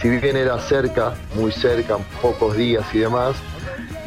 si 0.00 0.08
bien 0.08 0.36
era 0.36 0.58
cerca, 0.58 1.14
muy 1.34 1.52
cerca, 1.52 1.98
pocos 2.20 2.56
días 2.56 2.84
y 2.92 2.98
demás, 2.98 3.36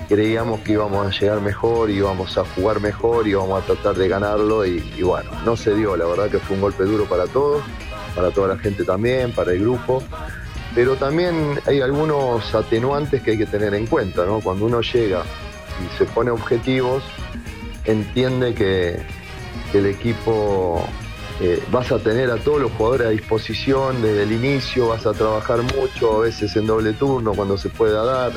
creíamos 0.09 0.59
que 0.61 0.73
íbamos 0.73 1.07
a 1.07 1.19
llegar 1.19 1.41
mejor, 1.41 1.89
íbamos 1.89 2.37
a 2.37 2.43
jugar 2.45 2.81
mejor, 2.81 3.27
íbamos 3.27 3.63
a 3.63 3.65
tratar 3.65 3.95
de 3.95 4.07
ganarlo 4.07 4.65
y, 4.65 4.81
bueno, 5.01 5.31
no 5.45 5.55
se 5.55 5.73
dio, 5.73 5.95
la 5.95 6.05
verdad 6.05 6.29
que 6.29 6.39
fue 6.39 6.55
un 6.55 6.61
golpe 6.61 6.83
duro 6.83 7.05
para 7.05 7.25
todos, 7.27 7.63
para 8.15 8.31
toda 8.31 8.49
la 8.49 8.57
gente 8.57 8.83
también, 8.83 9.31
para 9.31 9.53
el 9.53 9.61
grupo 9.61 10.03
pero 10.73 10.95
también 10.95 11.59
hay 11.65 11.81
algunos 11.81 12.53
atenuantes 12.55 13.21
que 13.21 13.31
hay 13.31 13.37
que 13.37 13.45
tener 13.45 13.73
en 13.73 13.87
cuenta, 13.87 14.25
¿no? 14.25 14.39
Cuando 14.39 14.65
uno 14.65 14.81
llega 14.81 15.23
y 15.83 15.97
se 15.97 16.05
pone 16.05 16.31
objetivos, 16.31 17.03
entiende 17.85 18.53
que 18.53 19.01
el 19.73 19.85
equipo 19.85 20.85
eh, 21.43 21.59
vas 21.71 21.91
a 21.91 21.97
tener 21.97 22.29
a 22.29 22.37
todos 22.37 22.61
los 22.61 22.71
jugadores 22.73 23.07
a 23.07 23.09
disposición 23.09 23.99
desde 23.99 24.23
el 24.23 24.31
inicio, 24.31 24.89
vas 24.89 25.07
a 25.07 25.13
trabajar 25.13 25.63
mucho, 25.63 26.17
a 26.17 26.19
veces 26.19 26.55
en 26.55 26.67
doble 26.67 26.93
turno 26.93 27.33
cuando 27.33 27.57
se 27.57 27.69
pueda 27.69 28.03
dar. 28.03 28.31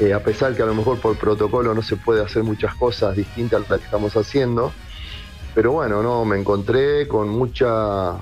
Eh, 0.00 0.14
a 0.14 0.20
pesar 0.20 0.54
que 0.54 0.62
a 0.62 0.66
lo 0.66 0.74
mejor 0.74 0.98
por 0.98 1.18
protocolo 1.18 1.74
no 1.74 1.82
se 1.82 1.96
puede 1.96 2.22
hacer 2.22 2.42
muchas 2.42 2.74
cosas 2.74 3.14
distintas 3.14 3.66
a 3.66 3.70
las 3.70 3.80
que 3.80 3.84
estamos 3.84 4.16
haciendo. 4.16 4.72
Pero 5.54 5.72
bueno, 5.72 6.02
no, 6.02 6.24
me 6.24 6.38
encontré 6.38 7.06
con 7.06 7.28
mucha 7.28 8.14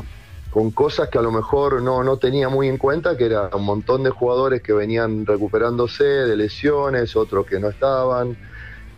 con 0.50 0.72
cosas 0.72 1.08
que 1.08 1.18
a 1.18 1.22
lo 1.22 1.30
mejor 1.30 1.80
no, 1.80 2.02
no 2.02 2.16
tenía 2.16 2.48
muy 2.48 2.68
en 2.68 2.78
cuenta, 2.78 3.16
que 3.16 3.26
era 3.26 3.50
un 3.54 3.64
montón 3.64 4.02
de 4.02 4.10
jugadores 4.10 4.60
que 4.60 4.72
venían 4.72 5.24
recuperándose 5.24 6.04
de 6.04 6.36
lesiones, 6.36 7.14
otros 7.14 7.46
que 7.46 7.60
no 7.60 7.68
estaban, 7.68 8.36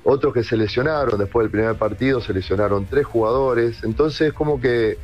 otros 0.08 0.32
que 0.32 0.44
se 0.44 0.56
lesionaron, 0.56 1.18
después 1.18 1.44
del 1.44 1.50
primer 1.50 1.75
partido 1.75 2.20
se 2.20 2.32
lesionaron 2.32 2.86
tres 2.86 3.04
jugadores, 3.04 3.82
entonces 3.82 4.32
como 4.32 4.60
que 4.60 4.98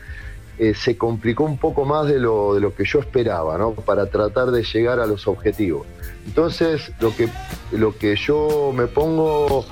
eh, 0.58 0.74
se 0.74 0.96
complicó 0.96 1.42
un 1.42 1.58
poco 1.58 1.84
más 1.84 2.06
de 2.06 2.20
lo, 2.20 2.54
de 2.54 2.60
lo 2.60 2.72
que 2.72 2.84
yo 2.84 3.00
esperaba, 3.00 3.58
¿no? 3.58 3.72
Para 3.72 4.06
tratar 4.06 4.52
de 4.52 4.62
llegar 4.62 5.00
a 5.00 5.06
los 5.06 5.26
objetivos. 5.26 5.88
Entonces 6.24 6.92
lo 7.00 7.14
que, 7.16 7.28
lo 7.72 7.98
que 7.98 8.14
yo 8.14 8.72
me 8.72 8.86
pongo 8.86 9.66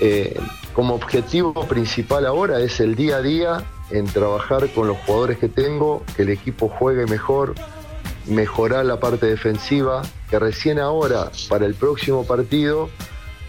eh, 0.00 0.36
como 0.74 0.96
objetivo 0.96 1.54
principal 1.68 2.26
ahora 2.26 2.58
es 2.58 2.80
el 2.80 2.96
día 2.96 3.18
a 3.18 3.22
día 3.22 3.64
en 3.92 4.06
trabajar 4.06 4.68
con 4.74 4.88
los 4.88 4.96
jugadores 4.98 5.38
que 5.38 5.48
tengo, 5.48 6.02
que 6.16 6.22
el 6.22 6.30
equipo 6.30 6.68
juegue 6.68 7.06
mejor, 7.06 7.54
mejorar 8.26 8.84
la 8.84 8.98
parte 8.98 9.26
defensiva, 9.26 10.02
que 10.28 10.40
recién 10.40 10.80
ahora, 10.80 11.30
para 11.48 11.66
el 11.66 11.74
próximo 11.74 12.26
partido, 12.26 12.90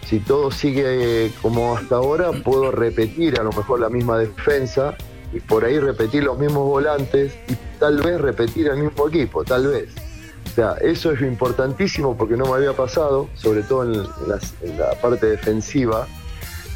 si 0.08 0.20
todo 0.20 0.50
sigue 0.50 1.30
como 1.42 1.76
hasta 1.76 1.96
ahora, 1.96 2.32
puedo 2.32 2.70
repetir 2.70 3.38
a 3.38 3.42
lo 3.42 3.52
mejor 3.52 3.80
la 3.80 3.90
misma 3.90 4.18
defensa 4.18 4.96
y 5.34 5.40
por 5.40 5.66
ahí 5.66 5.78
repetir 5.78 6.24
los 6.24 6.38
mismos 6.38 6.64
volantes 6.66 7.34
y 7.46 7.54
tal 7.78 7.98
vez 7.98 8.18
repetir 8.18 8.68
el 8.68 8.78
mismo 8.78 9.06
equipo, 9.08 9.44
tal 9.44 9.66
vez. 9.66 9.90
O 10.46 10.54
sea, 10.54 10.76
eso 10.80 11.12
es 11.12 11.20
importantísimo 11.20 12.16
porque 12.16 12.38
no 12.38 12.46
me 12.46 12.52
había 12.52 12.72
pasado, 12.72 13.28
sobre 13.34 13.62
todo 13.62 13.84
en, 13.84 14.00
en 14.62 14.78
la 14.78 14.92
parte 15.02 15.26
defensiva, 15.26 16.06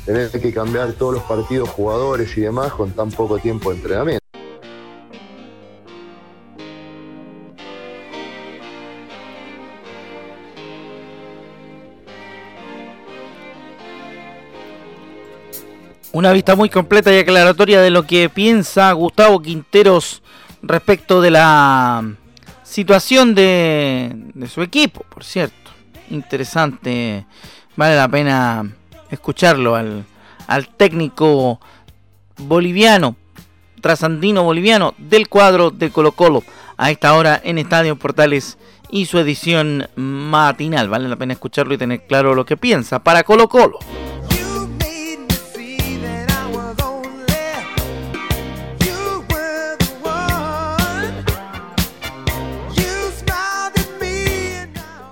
tener 0.04 0.30
que 0.30 0.52
cambiar 0.52 0.92
todos 0.92 1.14
los 1.14 1.22
partidos, 1.22 1.70
jugadores 1.70 2.36
y 2.36 2.42
demás 2.42 2.72
con 2.72 2.90
tan 2.90 3.10
poco 3.10 3.38
tiempo 3.38 3.70
de 3.70 3.76
entrenamiento. 3.76 4.21
Una 16.12 16.32
vista 16.32 16.54
muy 16.56 16.68
completa 16.68 17.10
y 17.10 17.18
aclaratoria 17.18 17.80
de 17.80 17.88
lo 17.88 18.06
que 18.06 18.28
piensa 18.28 18.92
Gustavo 18.92 19.40
Quinteros 19.40 20.22
respecto 20.62 21.22
de 21.22 21.30
la 21.30 22.04
situación 22.62 23.34
de, 23.34 24.12
de 24.34 24.46
su 24.46 24.60
equipo, 24.60 25.06
por 25.08 25.24
cierto. 25.24 25.70
Interesante, 26.10 27.24
vale 27.76 27.96
la 27.96 28.08
pena 28.08 28.70
escucharlo 29.10 29.74
al, 29.74 30.04
al 30.48 30.68
técnico 30.68 31.58
boliviano, 32.36 33.16
trasandino 33.80 34.42
boliviano 34.42 34.94
del 34.98 35.30
cuadro 35.30 35.70
de 35.70 35.88
Colo 35.88 36.12
Colo 36.12 36.42
a 36.76 36.90
esta 36.90 37.14
hora 37.14 37.40
en 37.42 37.56
Estadio 37.56 37.96
Portales 37.96 38.58
y 38.90 39.06
su 39.06 39.18
edición 39.18 39.88
matinal. 39.96 40.90
Vale 40.90 41.08
la 41.08 41.16
pena 41.16 41.32
escucharlo 41.32 41.72
y 41.72 41.78
tener 41.78 42.06
claro 42.06 42.34
lo 42.34 42.44
que 42.44 42.58
piensa 42.58 43.02
para 43.02 43.22
Colo 43.22 43.48
Colo. 43.48 43.78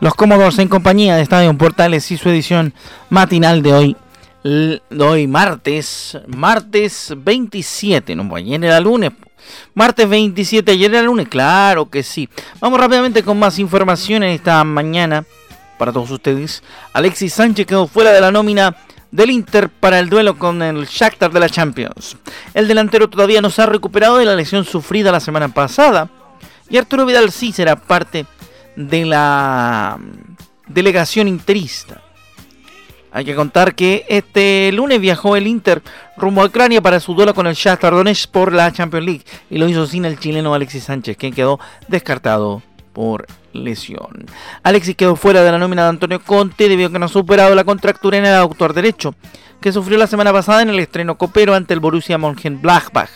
Los 0.00 0.14
Commodores 0.14 0.58
en 0.58 0.68
compañía 0.68 1.14
de 1.14 1.22
Estadio 1.22 1.52
Portales 1.58 2.10
y 2.10 2.16
su 2.16 2.30
edición 2.30 2.72
matinal 3.10 3.62
de 3.62 3.74
hoy, 3.74 3.96
hoy 4.98 5.26
martes, 5.26 6.16
martes 6.26 7.12
27, 7.14 8.16
no, 8.16 8.34
ayer 8.34 8.64
era 8.64 8.80
lunes, 8.80 9.12
martes 9.74 10.08
27, 10.08 10.72
ayer 10.72 10.94
era 10.94 11.02
lunes, 11.02 11.28
claro 11.28 11.90
que 11.90 12.02
sí. 12.02 12.30
Vamos 12.60 12.80
rápidamente 12.80 13.22
con 13.22 13.38
más 13.38 13.58
información 13.58 14.22
en 14.22 14.30
esta 14.30 14.64
mañana 14.64 15.26
para 15.76 15.92
todos 15.92 16.10
ustedes. 16.10 16.62
Alexis 16.94 17.34
Sánchez 17.34 17.66
quedó 17.66 17.86
fuera 17.86 18.10
de 18.10 18.22
la 18.22 18.30
nómina 18.30 18.74
del 19.10 19.28
Inter 19.28 19.68
para 19.68 19.98
el 19.98 20.08
duelo 20.08 20.38
con 20.38 20.62
el 20.62 20.86
Shakhtar 20.86 21.30
de 21.30 21.40
la 21.40 21.50
Champions. 21.50 22.16
El 22.54 22.68
delantero 22.68 23.10
todavía 23.10 23.42
no 23.42 23.50
se 23.50 23.60
ha 23.60 23.66
recuperado 23.66 24.16
de 24.16 24.24
la 24.24 24.34
lesión 24.34 24.64
sufrida 24.64 25.12
la 25.12 25.20
semana 25.20 25.48
pasada 25.48 26.08
y 26.70 26.78
Arturo 26.78 27.04
Vidal 27.04 27.30
sí 27.30 27.52
será 27.52 27.76
parte 27.76 28.24
la 28.88 29.98
delegación 30.66 31.28
interista. 31.28 32.02
Hay 33.12 33.24
que 33.24 33.34
contar 33.34 33.74
que 33.74 34.04
este 34.08 34.70
lunes 34.72 35.00
viajó 35.00 35.34
el 35.34 35.48
Inter 35.48 35.82
rumbo 36.16 36.42
a 36.42 36.46
Ucrania 36.46 36.80
para 36.80 37.00
su 37.00 37.14
duelo 37.14 37.34
con 37.34 37.46
el 37.46 37.54
Shakhtar 37.54 37.92
Donetsk 37.92 38.30
por 38.30 38.52
la 38.52 38.72
Champions 38.72 39.04
League 39.04 39.24
y 39.50 39.58
lo 39.58 39.68
hizo 39.68 39.86
sin 39.86 40.04
el 40.04 40.18
chileno 40.18 40.54
Alexis 40.54 40.84
Sánchez, 40.84 41.16
quien 41.16 41.34
quedó 41.34 41.58
descartado 41.88 42.62
por 42.92 43.26
lesión. 43.52 44.26
Alexis 44.62 44.94
quedó 44.94 45.16
fuera 45.16 45.42
de 45.42 45.50
la 45.50 45.58
nómina 45.58 45.82
de 45.82 45.88
Antonio 45.88 46.20
Conte 46.20 46.68
debido 46.68 46.88
a 46.88 46.92
que 46.92 46.98
no 47.00 47.06
ha 47.06 47.08
superado 47.08 47.54
la 47.54 47.64
contractura 47.64 48.16
en 48.16 48.26
el 48.26 48.34
autor 48.34 48.74
derecho, 48.74 49.14
que 49.60 49.72
sufrió 49.72 49.98
la 49.98 50.06
semana 50.06 50.32
pasada 50.32 50.62
en 50.62 50.70
el 50.70 50.78
estreno 50.78 51.18
copero 51.18 51.54
ante 51.54 51.74
el 51.74 51.80
Borussia 51.80 52.16
Mönchengladbach. 52.16 53.10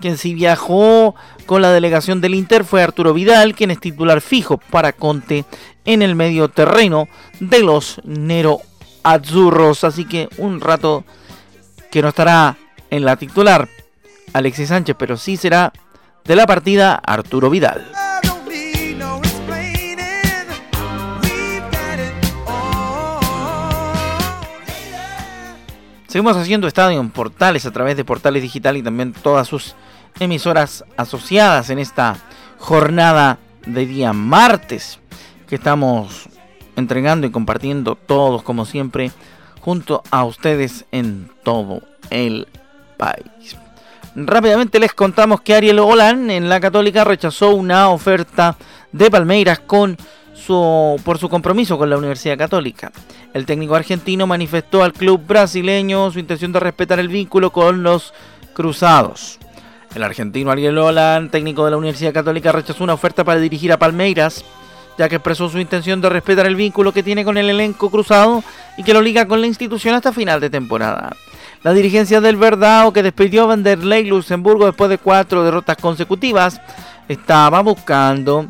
Quien 0.00 0.16
sí 0.16 0.34
viajó 0.34 1.16
con 1.46 1.62
la 1.62 1.72
delegación 1.72 2.20
del 2.20 2.34
Inter 2.34 2.64
fue 2.64 2.82
Arturo 2.82 3.14
Vidal, 3.14 3.54
quien 3.54 3.70
es 3.70 3.80
titular 3.80 4.20
fijo 4.20 4.58
para 4.58 4.92
Conte 4.92 5.44
en 5.84 6.02
el 6.02 6.14
medio 6.14 6.48
terreno 6.48 7.08
de 7.40 7.62
los 7.62 8.00
Nero 8.04 8.60
Azzurros. 9.02 9.82
Así 9.82 10.04
que 10.04 10.28
un 10.38 10.60
rato 10.60 11.04
que 11.90 12.02
no 12.02 12.08
estará 12.08 12.56
en 12.90 13.04
la 13.04 13.16
titular 13.16 13.68
Alexis 14.32 14.68
Sánchez, 14.68 14.94
pero 14.98 15.16
sí 15.16 15.36
será 15.36 15.72
de 16.24 16.36
la 16.36 16.46
partida 16.46 16.94
Arturo 16.94 17.50
Vidal. 17.50 17.90
Seguimos 26.06 26.36
haciendo 26.38 26.66
estadio 26.66 27.00
en 27.00 27.10
portales 27.10 27.66
a 27.66 27.70
través 27.70 27.96
de 27.96 28.04
portales 28.04 28.42
digital 28.42 28.76
y 28.78 28.82
también 28.82 29.12
todas 29.12 29.46
sus 29.46 29.74
emisoras 30.20 30.84
asociadas 30.96 31.70
en 31.70 31.78
esta 31.78 32.16
jornada 32.58 33.38
de 33.66 33.86
día 33.86 34.12
martes 34.12 34.98
que 35.48 35.56
estamos 35.56 36.28
entregando 36.76 37.26
y 37.26 37.30
compartiendo 37.30 37.94
todos 37.94 38.42
como 38.42 38.64
siempre 38.64 39.10
junto 39.60 40.02
a 40.10 40.24
ustedes 40.24 40.84
en 40.92 41.30
todo 41.42 41.82
el 42.10 42.46
país. 42.96 43.56
Rápidamente 44.14 44.80
les 44.80 44.94
contamos 44.94 45.40
que 45.42 45.54
Ariel 45.54 45.78
Olan 45.78 46.30
en 46.30 46.48
la 46.48 46.60
Católica 46.60 47.04
rechazó 47.04 47.50
una 47.50 47.88
oferta 47.88 48.56
de 48.92 49.10
Palmeiras 49.10 49.60
con 49.60 49.96
su, 50.34 51.00
por 51.04 51.18
su 51.18 51.28
compromiso 51.28 51.78
con 51.78 51.90
la 51.90 51.98
Universidad 51.98 52.38
Católica. 52.38 52.90
El 53.34 53.44
técnico 53.44 53.74
argentino 53.74 54.26
manifestó 54.26 54.82
al 54.82 54.92
club 54.92 55.24
brasileño 55.26 56.10
su 56.10 56.18
intención 56.18 56.52
de 56.52 56.60
respetar 56.60 56.98
el 56.98 57.08
vínculo 57.08 57.52
con 57.52 57.82
los 57.82 58.14
cruzados. 58.54 59.38
El 59.94 60.02
argentino 60.02 60.50
Ariel 60.50 60.78
Olan, 60.78 61.30
técnico 61.30 61.64
de 61.64 61.70
la 61.70 61.76
Universidad 61.76 62.12
Católica, 62.12 62.52
rechazó 62.52 62.84
una 62.84 62.94
oferta 62.94 63.24
para 63.24 63.40
dirigir 63.40 63.72
a 63.72 63.78
Palmeiras, 63.78 64.44
ya 64.98 65.08
que 65.08 65.16
expresó 65.16 65.48
su 65.48 65.58
intención 65.58 66.00
de 66.00 66.08
respetar 66.08 66.46
el 66.46 66.56
vínculo 66.56 66.92
que 66.92 67.02
tiene 67.02 67.24
con 67.24 67.38
el 67.38 67.48
elenco 67.48 67.90
cruzado 67.90 68.42
y 68.76 68.82
que 68.82 68.92
lo 68.92 69.00
liga 69.00 69.26
con 69.26 69.40
la 69.40 69.46
institución 69.46 69.94
hasta 69.94 70.12
final 70.12 70.40
de 70.40 70.50
temporada. 70.50 71.16
La 71.62 71.72
dirigencia 71.72 72.20
del 72.20 72.36
Verdao, 72.36 72.92
que 72.92 73.02
despidió 73.02 73.44
a 73.44 73.46
Vanderlei 73.46 74.04
Luxemburgo 74.04 74.66
después 74.66 74.90
de 74.90 74.98
cuatro 74.98 75.42
derrotas 75.42 75.76
consecutivas, 75.76 76.60
estaba 77.08 77.60
buscando 77.62 78.46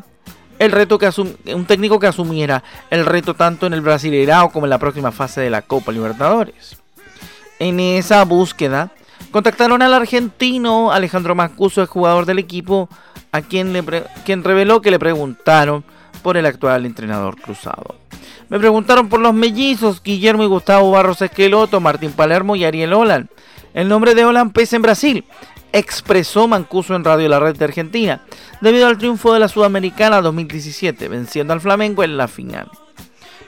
el 0.59 0.71
reto 0.71 0.99
que 0.99 1.09
un 1.53 1.65
técnico 1.65 1.99
que 1.99 2.07
asumiera 2.07 2.63
el 2.89 3.05
reto 3.05 3.33
tanto 3.33 3.65
en 3.65 3.73
el 3.73 3.81
Brasileirao 3.81 4.51
como 4.51 4.65
en 4.65 4.71
la 4.71 4.77
próxima 4.77 5.11
fase 5.11 5.41
de 5.41 5.49
la 5.49 5.61
Copa 5.61 5.91
Libertadores. 5.91 6.77
En 7.59 7.79
esa 7.79 8.23
búsqueda, 8.25 8.91
Contactaron 9.31 9.81
al 9.81 9.93
argentino 9.93 10.91
Alejandro 10.91 11.35
Mascuso, 11.35 11.81
el 11.81 11.87
jugador 11.87 12.25
del 12.25 12.39
equipo, 12.39 12.89
a 13.31 13.41
quien, 13.41 13.73
le 13.73 13.83
quien 14.25 14.43
reveló 14.43 14.81
que 14.81 14.91
le 14.91 14.99
preguntaron 14.99 15.83
por 16.23 16.37
el 16.37 16.45
actual 16.45 16.85
entrenador 16.85 17.39
cruzado. 17.39 17.95
Me 18.49 18.59
preguntaron 18.59 19.09
por 19.09 19.19
los 19.19 19.33
mellizos 19.33 20.01
Guillermo 20.01 20.43
y 20.43 20.47
Gustavo 20.47 20.91
Barros 20.91 21.21
Esqueloto, 21.21 21.79
Martín 21.79 22.11
Palermo 22.11 22.55
y 22.55 22.65
Ariel 22.65 22.93
Olan. 22.93 23.29
El 23.75 23.87
nombre 23.87 24.15
de 24.15 24.25
Olan 24.25 24.51
pesa 24.51 24.75
en 24.75 24.81
Brasil, 24.81 25.25
expresó 25.71 26.47
Mancuso 26.47 26.95
en 26.95 27.03
Radio 27.03 27.29
La 27.29 27.39
Red 27.39 27.57
de 27.57 27.65
Argentina, 27.65 28.23
debido 28.61 28.87
al 28.87 28.97
triunfo 28.97 29.33
de 29.33 29.39
la 29.39 29.47
Sudamericana 29.47 30.21
2017, 30.21 31.07
venciendo 31.07 31.53
al 31.53 31.61
Flamengo 31.61 32.03
en 32.03 32.17
la 32.17 32.27
final. 32.27 32.69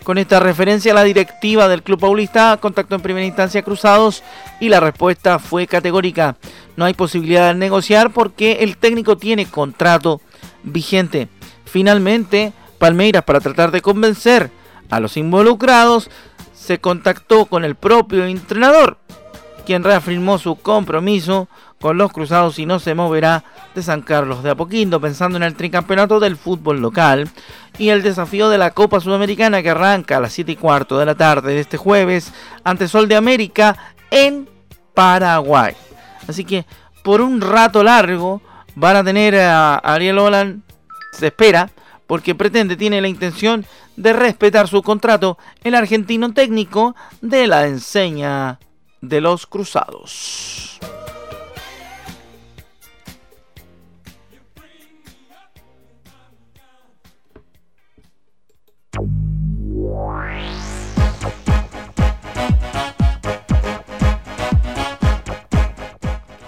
Con 0.03 0.17
esta 0.17 0.39
referencia, 0.39 0.95
la 0.95 1.03
directiva 1.03 1.67
del 1.67 1.83
Club 1.83 1.99
Paulista 1.99 2.57
contactó 2.57 2.95
en 2.95 3.01
primera 3.01 3.25
instancia 3.25 3.61
a 3.61 3.63
Cruzados 3.63 4.23
y 4.59 4.69
la 4.69 4.79
respuesta 4.79 5.37
fue 5.37 5.67
categórica. 5.67 6.37
No 6.75 6.85
hay 6.85 6.95
posibilidad 6.95 7.49
de 7.49 7.59
negociar 7.59 8.11
porque 8.11 8.59
el 8.61 8.77
técnico 8.77 9.17
tiene 9.17 9.45
contrato 9.45 10.19
vigente. 10.63 11.27
Finalmente, 11.65 12.51
Palmeiras, 12.79 13.23
para 13.23 13.39
tratar 13.39 13.69
de 13.69 13.81
convencer 13.81 14.49
a 14.89 14.99
los 14.99 15.17
involucrados, 15.17 16.09
se 16.51 16.79
contactó 16.79 17.45
con 17.45 17.63
el 17.63 17.75
propio 17.75 18.25
entrenador, 18.25 18.97
quien 19.67 19.83
reafirmó 19.83 20.39
su 20.39 20.55
compromiso 20.55 21.47
con 21.81 21.97
los 21.97 22.13
cruzados 22.13 22.59
y 22.59 22.65
no 22.65 22.79
se 22.79 22.95
moverá 22.95 23.43
de 23.75 23.81
San 23.81 24.01
Carlos 24.01 24.43
de 24.43 24.51
Apoquindo, 24.51 25.01
pensando 25.01 25.37
en 25.37 25.43
el 25.43 25.55
tricampeonato 25.55 26.19
del 26.19 26.37
fútbol 26.37 26.79
local 26.79 27.27
y 27.77 27.89
el 27.89 28.03
desafío 28.03 28.49
de 28.49 28.57
la 28.57 28.71
Copa 28.71 29.01
Sudamericana 29.01 29.61
que 29.61 29.71
arranca 29.71 30.17
a 30.17 30.19
las 30.21 30.31
7 30.33 30.53
y 30.53 30.55
cuarto 30.55 30.97
de 30.97 31.05
la 31.05 31.15
tarde 31.15 31.53
de 31.53 31.59
este 31.59 31.77
jueves 31.77 32.31
ante 32.63 32.87
Sol 32.87 33.07
de 33.07 33.15
América 33.15 33.77
en 34.11 34.47
Paraguay. 34.93 35.73
Así 36.27 36.45
que 36.45 36.65
por 37.03 37.19
un 37.19 37.41
rato 37.41 37.83
largo 37.83 38.41
van 38.75 38.97
a 38.97 39.03
tener 39.03 39.35
a 39.35 39.75
Ariel 39.75 40.19
Holland, 40.19 40.61
se 41.11 41.27
espera, 41.27 41.71
porque 42.05 42.35
pretende, 42.35 42.77
tiene 42.77 43.01
la 43.01 43.07
intención 43.07 43.65
de 43.95 44.13
respetar 44.13 44.67
su 44.67 44.81
contrato, 44.83 45.37
el 45.63 45.75
argentino 45.75 46.33
técnico 46.33 46.95
de 47.21 47.47
la 47.47 47.67
enseña 47.67 48.59
de 49.01 49.21
los 49.21 49.47
cruzados. 49.47 50.79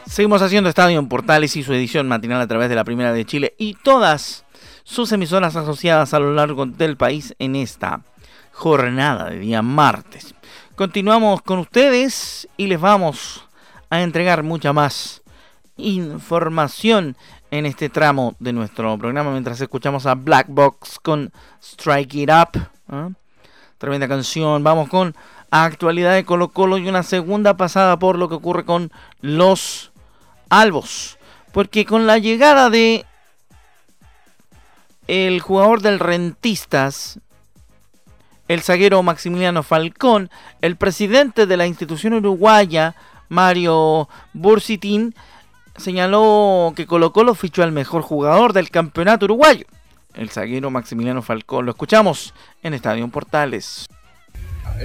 Seguimos 0.05 0.41
haciendo 0.43 0.69
Estadio 0.69 0.99
en 0.99 1.07
Portales 1.07 1.55
y 1.55 1.63
su 1.63 1.73
edición 1.73 2.07
matinal 2.07 2.39
a 2.39 2.47
través 2.47 2.69
de 2.69 2.75
la 2.75 2.83
Primera 2.83 3.13
de 3.13 3.25
Chile 3.25 3.55
y 3.57 3.73
todas 3.73 4.45
sus 4.83 5.11
emisoras 5.11 5.55
asociadas 5.55 6.13
a 6.13 6.19
lo 6.19 6.33
largo 6.33 6.65
del 6.65 6.97
país 6.97 7.33
en 7.39 7.55
esta 7.55 8.01
jornada 8.51 9.29
de 9.29 9.39
día 9.39 9.61
martes. 9.61 10.35
Continuamos 10.75 11.41
con 11.41 11.59
ustedes 11.59 12.47
y 12.57 12.67
les 12.67 12.79
vamos 12.79 13.47
a 13.89 14.01
entregar 14.01 14.43
mucha 14.43 14.71
más 14.73 15.23
información 15.77 17.17
en 17.53 17.67
este 17.67 17.87
tramo 17.87 18.35
de 18.39 18.51
nuestro 18.51 18.97
programa 18.97 19.29
mientras 19.29 19.61
escuchamos 19.61 20.07
a 20.07 20.15
Black 20.15 20.47
Box 20.49 20.97
con 20.99 21.31
Strike 21.61 22.15
It 22.15 22.31
Up. 22.31 22.59
¿ah? 22.89 23.09
Tremenda 23.77 24.07
canción. 24.07 24.63
Vamos 24.63 24.89
con 24.89 25.15
actualidad 25.51 26.15
de 26.15 26.25
Colo 26.25 26.47
Colo 26.47 26.79
y 26.79 26.89
una 26.89 27.03
segunda 27.03 27.55
pasada 27.55 27.99
por 27.99 28.17
lo 28.17 28.27
que 28.27 28.33
ocurre 28.33 28.65
con 28.65 28.91
los 29.21 29.91
Albos. 30.49 31.19
Porque 31.51 31.85
con 31.85 32.07
la 32.07 32.17
llegada 32.17 32.71
de 32.71 33.05
el 35.07 35.39
jugador 35.39 35.83
del 35.83 35.99
Rentistas, 35.99 37.19
el 38.47 38.63
zaguero 38.63 39.03
Maximiliano 39.03 39.61
Falcón, 39.61 40.31
el 40.61 40.75
presidente 40.75 41.45
de 41.45 41.57
la 41.57 41.67
institución 41.67 42.15
uruguaya, 42.15 42.95
Mario 43.29 44.09
Bursitín, 44.33 45.13
señaló 45.75 46.73
que 46.75 46.85
Colo 46.85 47.13
Colo 47.13 47.35
fichó 47.35 47.63
al 47.63 47.71
mejor 47.71 48.01
jugador 48.01 48.53
del 48.53 48.69
campeonato 48.69 49.25
uruguayo, 49.25 49.65
el 50.15 50.29
zaguero 50.29 50.69
Maximiliano 50.69 51.21
Falcón. 51.21 51.65
Lo 51.65 51.71
escuchamos 51.71 52.33
en 52.61 52.73
Estadio 52.73 53.07
Portales. 53.07 53.87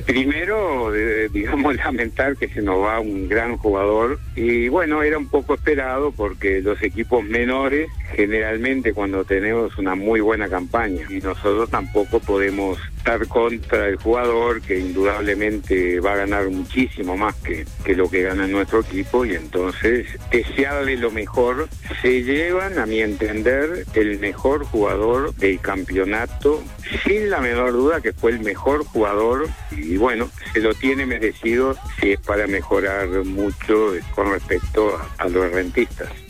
Primero, 0.07 0.92
digamos, 1.33 1.77
lamentar 1.85 2.37
que 2.37 2.48
se 2.48 2.62
nos 2.62 2.79
va 2.79 3.01
un 3.01 3.29
gran 3.29 3.57
jugador 3.57 4.18
y 4.37 4.68
bueno, 4.68 5.03
era 5.03 5.18
un 5.18 5.29
poco 5.29 5.55
esperado 5.55 6.12
porque 6.12 6.61
los 6.61 6.83
equipos 6.83 7.24
menores 7.24 7.88
generalmente 8.14 8.92
cuando 8.92 9.25
tenemos 9.25 9.77
una 9.79 9.94
muy 9.94 10.21
buena 10.21 10.49
campaña 10.49 11.07
y 11.09 11.21
nosotros 11.21 11.71
tampoco 11.71 12.21
podemos 12.21 12.79
estar 12.97 13.27
contra 13.29 13.88
el 13.88 13.97
jugador 13.97 14.61
que 14.61 14.79
indudablemente 14.79 16.01
va 16.01 16.14
a 16.14 16.16
ganar 16.16 16.49
muchísimo 16.51 17.16
más 17.16 17.35
que, 17.37 17.64
que 17.85 17.94
lo 17.94 18.09
que 18.11 18.23
gana 18.23 18.47
nuestro 18.47 18.81
equipo 18.81 19.25
y 19.25 19.35
entonces 19.35 20.07
desearle 20.31 20.97
lo 20.97 21.11
mejor. 21.11 21.68
Se 22.03 22.23
llevan, 22.23 22.79
a 22.79 22.87
mi 22.87 23.01
entender, 23.01 23.85
el 23.94 24.18
mejor 24.18 24.64
jugador 24.64 25.35
del 25.35 25.61
campeonato, 25.61 26.62
sin 27.05 27.31
la 27.31 27.40
menor 27.40 27.73
duda 27.73 28.01
que 28.01 28.12
fue 28.12 28.33
el 28.33 28.40
mejor 28.40 28.85
jugador 28.85 29.49
y 29.71 29.97
bueno, 29.97 30.31
se 30.53 30.61
lo 30.61 30.75
tiene 30.75 31.07
merecido 31.07 31.77
si 32.01 32.12
es 32.12 32.21
para 32.21 32.47
mejorar 32.47 33.09
mucho 33.25 33.92
con 34.14 34.33
respecto 34.33 34.97
a, 34.97 35.25
a 35.25 35.29
los 35.29 35.51
rentistas. 35.51 36.28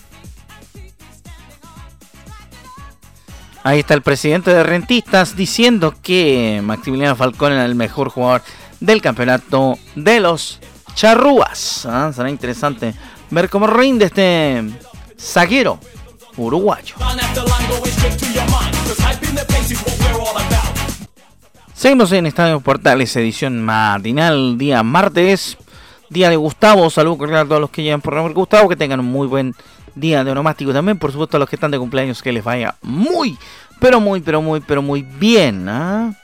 Ahí 3.64 3.80
está 3.80 3.94
el 3.94 4.02
presidente 4.02 4.52
de 4.52 4.62
Rentistas 4.62 5.36
diciendo 5.36 5.94
que 6.02 6.60
Maximiliano 6.62 7.16
Falcón 7.16 7.52
era 7.52 7.64
el 7.64 7.74
mejor 7.74 8.08
jugador 8.08 8.42
del 8.80 9.02
campeonato 9.02 9.78
de 9.94 10.20
los 10.20 10.60
charrúas. 10.94 11.84
Ah, 11.86 12.10
Será 12.14 12.30
interesante 12.30 12.94
ver 13.30 13.50
cómo 13.50 13.66
rinde 13.66 14.06
este 14.06 14.62
zaguero 15.18 15.78
uruguayo. 16.36 16.94
Seguimos 21.74 22.10
en 22.12 22.26
Estadio 22.26 22.60
Portales, 22.60 23.14
edición 23.16 23.62
matinal, 23.62 24.58
día 24.58 24.82
martes, 24.82 25.56
día 26.10 26.30
de 26.30 26.36
Gustavo. 26.36 26.90
Saludos 26.90 27.30
a 27.32 27.44
todos 27.44 27.60
los 27.60 27.70
que 27.70 27.82
llegan 27.82 28.00
por 28.00 28.14
nombre 28.14 28.34
Gustavo, 28.34 28.68
que 28.68 28.76
tengan 28.76 29.00
un 29.00 29.06
muy 29.06 29.26
buen 29.26 29.54
día 29.94 30.24
de 30.24 30.30
onomástico 30.30 30.72
también. 30.72 30.98
Por 30.98 31.12
supuesto, 31.12 31.36
a 31.36 31.40
los 31.40 31.48
que 31.48 31.56
están 31.56 31.70
de 31.70 31.78
cumpleaños, 31.78 32.22
que 32.22 32.32
les 32.32 32.44
vaya 32.44 32.74
muy, 32.82 33.38
pero 33.80 34.00
muy, 34.00 34.20
pero 34.20 34.42
muy, 34.42 34.60
pero 34.60 34.82
muy 34.82 35.02
bien. 35.02 35.68
¿ah? 35.68 36.14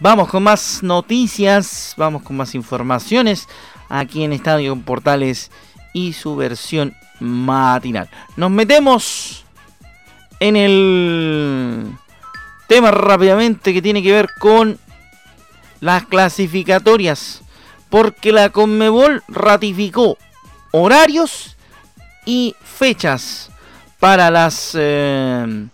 Vamos 0.00 0.28
con 0.28 0.42
más 0.42 0.82
noticias, 0.82 1.94
vamos 1.96 2.22
con 2.22 2.36
más 2.36 2.54
informaciones 2.54 3.48
aquí 3.88 4.24
en 4.24 4.32
Estadio 4.32 4.76
Portales 4.76 5.50
y 5.92 6.12
su 6.12 6.36
versión 6.36 6.94
matinal. 7.20 8.08
Nos 8.36 8.50
metemos 8.50 9.44
en 10.40 10.56
el 10.56 11.92
tema 12.66 12.90
rápidamente 12.90 13.74
que 13.74 13.82
tiene 13.82 14.02
que 14.02 14.12
ver 14.12 14.30
con 14.38 14.78
las 15.80 16.06
clasificatorias. 16.06 17.39
Porque 17.90 18.32
la 18.32 18.50
Conmebol 18.50 19.22
ratificó 19.28 20.16
horarios 20.70 21.56
y 22.24 22.54
fechas 22.62 23.50
para 23.98 24.30
las 24.30 24.72
eh, 24.78 25.66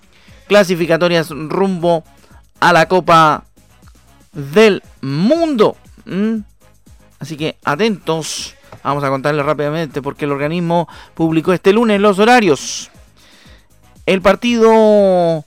clasificatorias 0.48 1.30
rumbo 1.30 2.04
a 2.60 2.72
la 2.72 2.88
Copa 2.88 3.44
del 4.32 4.82
Mundo. 5.00 5.76
¿Mm? 6.04 6.38
Así 7.18 7.36
que 7.36 7.56
atentos. 7.64 8.54
Vamos 8.82 9.02
a 9.02 9.08
contarles 9.08 9.44
rápidamente 9.44 10.00
porque 10.00 10.26
el 10.26 10.32
organismo 10.32 10.88
publicó 11.14 11.52
este 11.52 11.72
lunes 11.72 12.00
los 12.00 12.18
horarios. 12.18 12.90
El 14.04 14.22
partido 14.22 15.44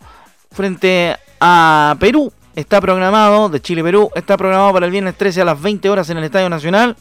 frente 0.51 1.15
a 1.39 1.95
Perú 1.99 2.33
está 2.59 2.81
programado, 2.81 3.49
de 3.49 3.61
Chile-Perú, 3.61 4.11
está 4.15 4.37
programado 4.37 4.73
para 4.73 4.85
el 4.85 4.91
viernes 4.91 5.15
13 5.15 5.41
a 5.41 5.45
las 5.45 5.61
20 5.61 5.89
horas 5.89 6.09
en 6.09 6.17
el 6.17 6.25
Estadio 6.25 6.49
Nacional, 6.49 6.97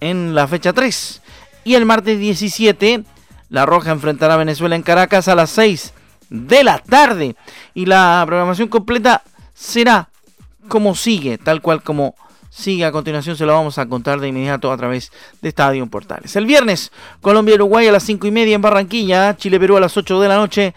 en 0.00 0.34
la 0.34 0.48
fecha 0.48 0.72
3. 0.72 1.22
Y 1.64 1.74
el 1.74 1.86
martes 1.86 2.18
17, 2.18 3.04
La 3.50 3.66
Roja 3.66 3.92
enfrentará 3.92 4.34
a 4.34 4.38
Venezuela 4.38 4.76
en 4.76 4.82
Caracas 4.82 5.28
a 5.28 5.34
las 5.34 5.50
6 5.50 5.94
de 6.28 6.64
la 6.64 6.78
tarde. 6.78 7.36
Y 7.72 7.86
la 7.86 8.22
programación 8.26 8.68
completa 8.68 9.22
será 9.54 10.08
como 10.68 10.94
sigue, 10.94 11.38
tal 11.38 11.62
cual 11.62 11.82
como 11.82 12.14
sigue 12.50 12.84
a 12.84 12.92
continuación, 12.92 13.36
se 13.36 13.46
lo 13.46 13.52
vamos 13.52 13.78
a 13.78 13.86
contar 13.86 14.20
de 14.20 14.28
inmediato 14.28 14.70
a 14.70 14.76
través 14.76 15.12
de 15.42 15.48
Estadio 15.48 15.86
Portales. 15.86 16.36
El 16.36 16.46
viernes, 16.46 16.92
Colombia-Uruguay 17.20 17.88
a 17.88 17.92
las 17.92 18.04
5 18.04 18.26
y 18.26 18.30
media 18.30 18.54
en 18.54 18.62
Barranquilla, 18.62 19.36
Chile-Perú 19.36 19.76
a 19.76 19.80
las 19.80 19.96
8 19.96 20.20
de 20.20 20.28
la 20.28 20.36
noche 20.36 20.74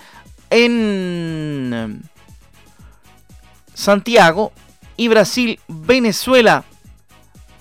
en 0.50 2.02
Santiago 3.78 4.52
y 4.98 5.08
Brasil-Venezuela 5.08 6.64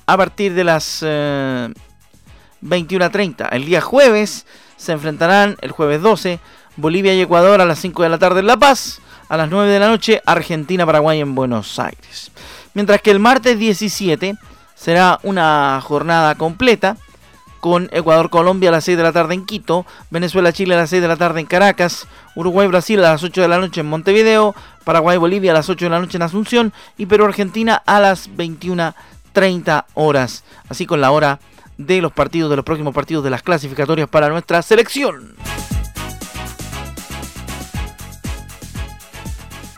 a 0.07 0.17
partir 0.17 0.55
de 0.55 0.65
las 0.65 1.01
eh, 1.07 1.69
21.30. 2.63 3.49
El 3.53 3.67
día 3.67 3.83
jueves 3.83 4.47
se 4.79 4.93
enfrentarán 4.93 5.57
el 5.61 5.73
jueves 5.73 6.01
12 6.01 6.41
Bolivia 6.77 7.15
y 7.15 7.21
Ecuador 7.21 7.61
a 7.61 7.67
las 7.67 7.79
5 7.81 8.03
de 8.03 8.09
la 8.09 8.19
tarde 8.19 8.41
en 8.41 8.47
La 8.47 8.57
Paz, 8.57 9.01
a 9.29 9.37
las 9.37 9.51
9 9.51 9.71
de 9.71 9.79
la 9.79 9.89
noche 9.89 10.23
Argentina-Paraguay 10.25 11.21
en 11.21 11.35
Buenos 11.35 11.79
Aires. 11.79 12.31
Mientras 12.73 13.03
que 13.03 13.11
el 13.11 13.21
martes 13.21 13.59
17 13.59 14.37
será 14.75 15.21
una 15.23 15.83
jornada 15.83 16.35
completa 16.35 16.97
con 17.61 17.89
Ecuador-Colombia 17.93 18.69
a 18.69 18.73
las 18.73 18.85
6 18.85 18.97
de 18.97 19.03
la 19.03 19.13
tarde 19.13 19.35
en 19.35 19.45
Quito, 19.45 19.87
Venezuela-Chile 20.11 20.75
a 20.75 20.79
las 20.79 20.91
6 20.91 21.03
de 21.03 21.09
la 21.09 21.17
tarde 21.17 21.41
en 21.41 21.47
Caracas, 21.47 22.07
Uruguay-Brasil 22.35 22.99
a 23.01 23.13
las 23.13 23.23
8 23.23 23.43
de 23.43 23.49
la 23.49 23.59
noche 23.59 23.81
en 23.81 23.87
Montevideo, 23.87 24.55
Paraguay-Bolivia 24.85 25.53
a 25.53 25.55
las 25.55 25.69
8 25.69 25.87
de 25.87 25.91
la 25.91 26.01
noche 26.01 26.17
en 26.17 26.23
Asunción 26.23 26.73
y 26.97 27.07
Perú-Argentina 27.07 27.83
a 27.87 28.01
las 28.01 28.31
21.30 28.31 29.85
horas. 29.95 30.45
Así 30.69 30.87
con 30.87 31.01
la 31.01 31.11
hora 31.11 31.41
de 31.79 32.01
los 32.01 32.13
partidos, 32.13 32.51
de 32.51 32.57
los 32.57 32.65
próximos 32.65 32.95
partidos 32.95 33.25
de 33.25 33.31
las 33.31 33.43
clasificatorias 33.43 34.09
para 34.09 34.29
nuestra 34.29 34.63
selección. 34.63 35.35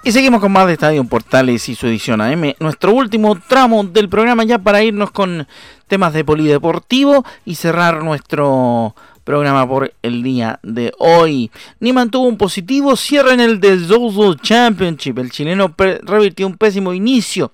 Y 0.09 0.13
seguimos 0.13 0.41
con 0.41 0.53
más 0.53 0.67
de 0.67 0.73
Estadio 0.73 1.05
Portales 1.05 1.69
y 1.69 1.75
su 1.75 1.87
edición 1.87 2.23
AM. 2.23 2.55
Nuestro 2.61 2.95
último 2.95 3.39
tramo 3.47 3.85
del 3.85 4.09
programa 4.09 4.43
ya 4.43 4.59
para 4.59 4.83
irnos 4.83 5.11
con 5.11 5.47
temas 5.87 6.15
de 6.15 6.25
polideportivo 6.25 7.27
y 7.45 7.57
cerrar 7.57 8.03
nuestro 8.03 8.95
programa 9.25 9.69
por 9.69 9.93
el 10.01 10.23
día 10.23 10.61
de 10.63 10.95
hoy. 10.99 11.51
Niman 11.81 12.11
tuvo 12.11 12.27
un 12.27 12.39
positivo 12.39 12.97
cierre 12.97 13.35
en 13.35 13.41
el 13.41 13.61
The 13.61 13.81
Zozo 13.81 14.33
Championship. 14.33 15.19
El 15.19 15.31
chileno 15.31 15.75
revirtió 15.77 16.47
un 16.47 16.57
pésimo 16.57 16.95
inicio 16.95 17.53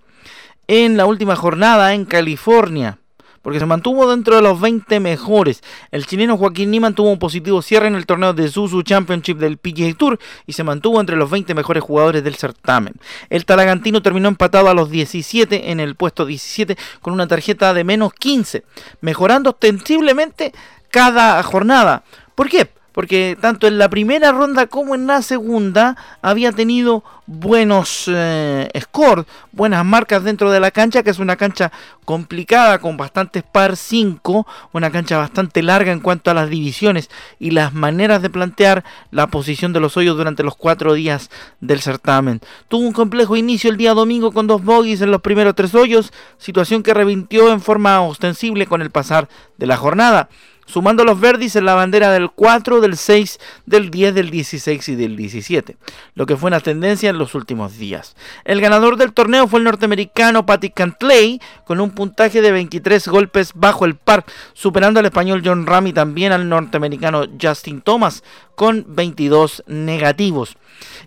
en 0.69 0.97
la 0.97 1.07
última 1.07 1.35
jornada 1.35 1.93
en 1.93 2.05
California 2.05 2.99
porque 3.45 3.61
se 3.61 3.67
mantuvo 3.67 4.11
dentro 4.11 4.35
de 4.35 4.43
los 4.43 4.59
20 4.59 4.99
mejores. 5.01 5.63
El 5.91 6.07
chileno 6.07 6.39
Joaquín 6.39 6.71
Niman 6.71 6.95
tuvo 6.95 7.13
un 7.13 7.19
positivo 7.19 7.61
cierre 7.61 7.87
en 7.87 7.95
el 7.95 8.07
torneo 8.07 8.33
de 8.33 8.49
Zuzu 8.49 8.83
Championship 8.83 9.37
del 9.37 9.59
PGA 9.59 9.93
Tour 9.97 10.19
y 10.47 10.55
se 10.55 10.65
mantuvo 10.65 10.99
entre 10.99 11.15
los 11.15 11.31
20 11.31 11.55
mejores 11.55 11.83
jugadores 11.83 12.25
del 12.25 12.37
certamen. 12.37 12.95
El 13.29 13.45
talagantino 13.45 14.01
terminó 14.01 14.29
empatado 14.29 14.71
a 14.71 14.75
los 14.75 14.91
17 14.91 15.71
en 15.71 15.79
el 15.79 15.95
puesto 15.95 16.25
17 16.25 16.77
con 17.03 17.13
una 17.13 17.29
tarjeta 17.29 17.75
de 17.75 17.85
menos 17.85 18.15
15, 18.15 18.65
mejorando 19.03 19.51
ostensiblemente 19.51 20.55
cada 20.91 21.43
jornada. 21.43 22.03
¿Por 22.35 22.49
qué? 22.49 22.71
Porque 22.95 23.37
tanto 23.41 23.67
en 23.67 23.77
la 23.77 23.91
primera 23.91 24.31
ronda 24.31 24.69
como 24.69 24.95
en 24.95 25.09
la 25.09 25.21
segunda 25.21 25.97
había 26.23 26.53
tenido 26.53 27.03
buenos 27.27 28.05
eh, 28.07 28.69
scores, 28.81 29.27
buenas 29.51 29.85
marcas 29.85 30.23
dentro 30.23 30.53
de 30.53 30.61
la 30.61 30.71
cancha, 30.71 31.03
que 31.03 31.11
es 31.11 31.19
una 31.19 31.35
cancha 31.37 31.73
complicada 32.05 32.79
con 32.79 32.97
bastantes 32.97 33.43
par 33.43 33.77
5, 33.77 34.47
una 34.73 34.91
cancha 34.93 35.19
bastante 35.19 35.63
larga 35.63 35.91
en 35.91 36.01
cuanto 36.01 36.31
a 36.31 36.35
las 36.35 36.49
divisiones 36.49 37.11
y 37.41 37.51
las 37.51 37.75
maneras 37.75 38.23
de 38.23 38.31
plantear 38.31 38.85
la 39.11 39.27
posición 39.27 39.73
de 39.73 39.81
los 39.81 39.97
hoyos 39.97 40.17
durante 40.17 40.45
los 40.45 40.55
cuatro 40.55 40.95
días 40.95 41.31
del 41.61 41.81
certamen. 41.81 42.41
Tuvo 42.69 42.87
un 42.87 42.93
complejo 42.93 43.37
inicio 43.37 43.71
el 43.71 43.77
día 43.77 43.95
domingo 43.95 44.31
con 44.31 44.47
dos 44.47 44.63
bogies 44.63 45.01
en 45.01 45.11
los 45.11 45.21
primeros 45.21 45.57
tres 45.57 45.75
hoyos, 45.75 46.13
situación 46.39 46.85
que 46.85 46.95
revintió 46.95 47.51
en 47.51 47.61
forma 47.61 48.01
ostensible 48.03 48.67
con 48.67 48.83
el 48.83 48.91
pasar 48.91 49.29
de 49.59 49.67
la 49.67 49.77
jornada 49.77 50.29
sumando 50.66 51.05
los 51.05 51.20
verdis 51.20 51.57
en 51.57 51.64
la 51.64 51.74
bandera 51.74 52.11
del 52.11 52.31
4, 52.31 52.81
del 52.81 52.96
6, 52.96 53.38
del 53.66 53.90
10, 53.90 54.14
del 54.14 54.31
16 54.31 54.88
y 54.88 54.94
del 54.94 55.16
17, 55.16 55.77
lo 56.14 56.27
que 56.27 56.37
fue 56.37 56.48
una 56.48 56.61
tendencia 56.61 57.11
en 57.11 57.18
los 57.18 57.35
últimos 57.35 57.79
días. 57.79 58.16
El 58.44 58.61
ganador 58.61 58.96
del 58.96 59.12
torneo 59.12 59.46
fue 59.46 59.59
el 59.59 59.64
norteamericano 59.64 60.46
Patty 60.46 60.70
Cantley, 60.70 61.40
con 61.64 61.81
un 61.81 61.90
puntaje 61.90 62.42
de 62.42 62.53
23 62.53 63.09
golpes 63.09 63.53
bajo 63.55 63.85
el 63.85 63.96
par, 63.96 64.24
superando 64.53 65.00
al 65.00 65.07
español 65.07 65.42
John 65.44 65.66
Ram 65.66 65.87
y 65.87 65.92
también 65.92 66.33
al 66.33 66.48
norteamericano 66.48 67.24
Justin 67.40 67.81
Thomas, 67.81 68.22
con 68.55 68.85
22 68.88 69.64
negativos. 69.67 70.57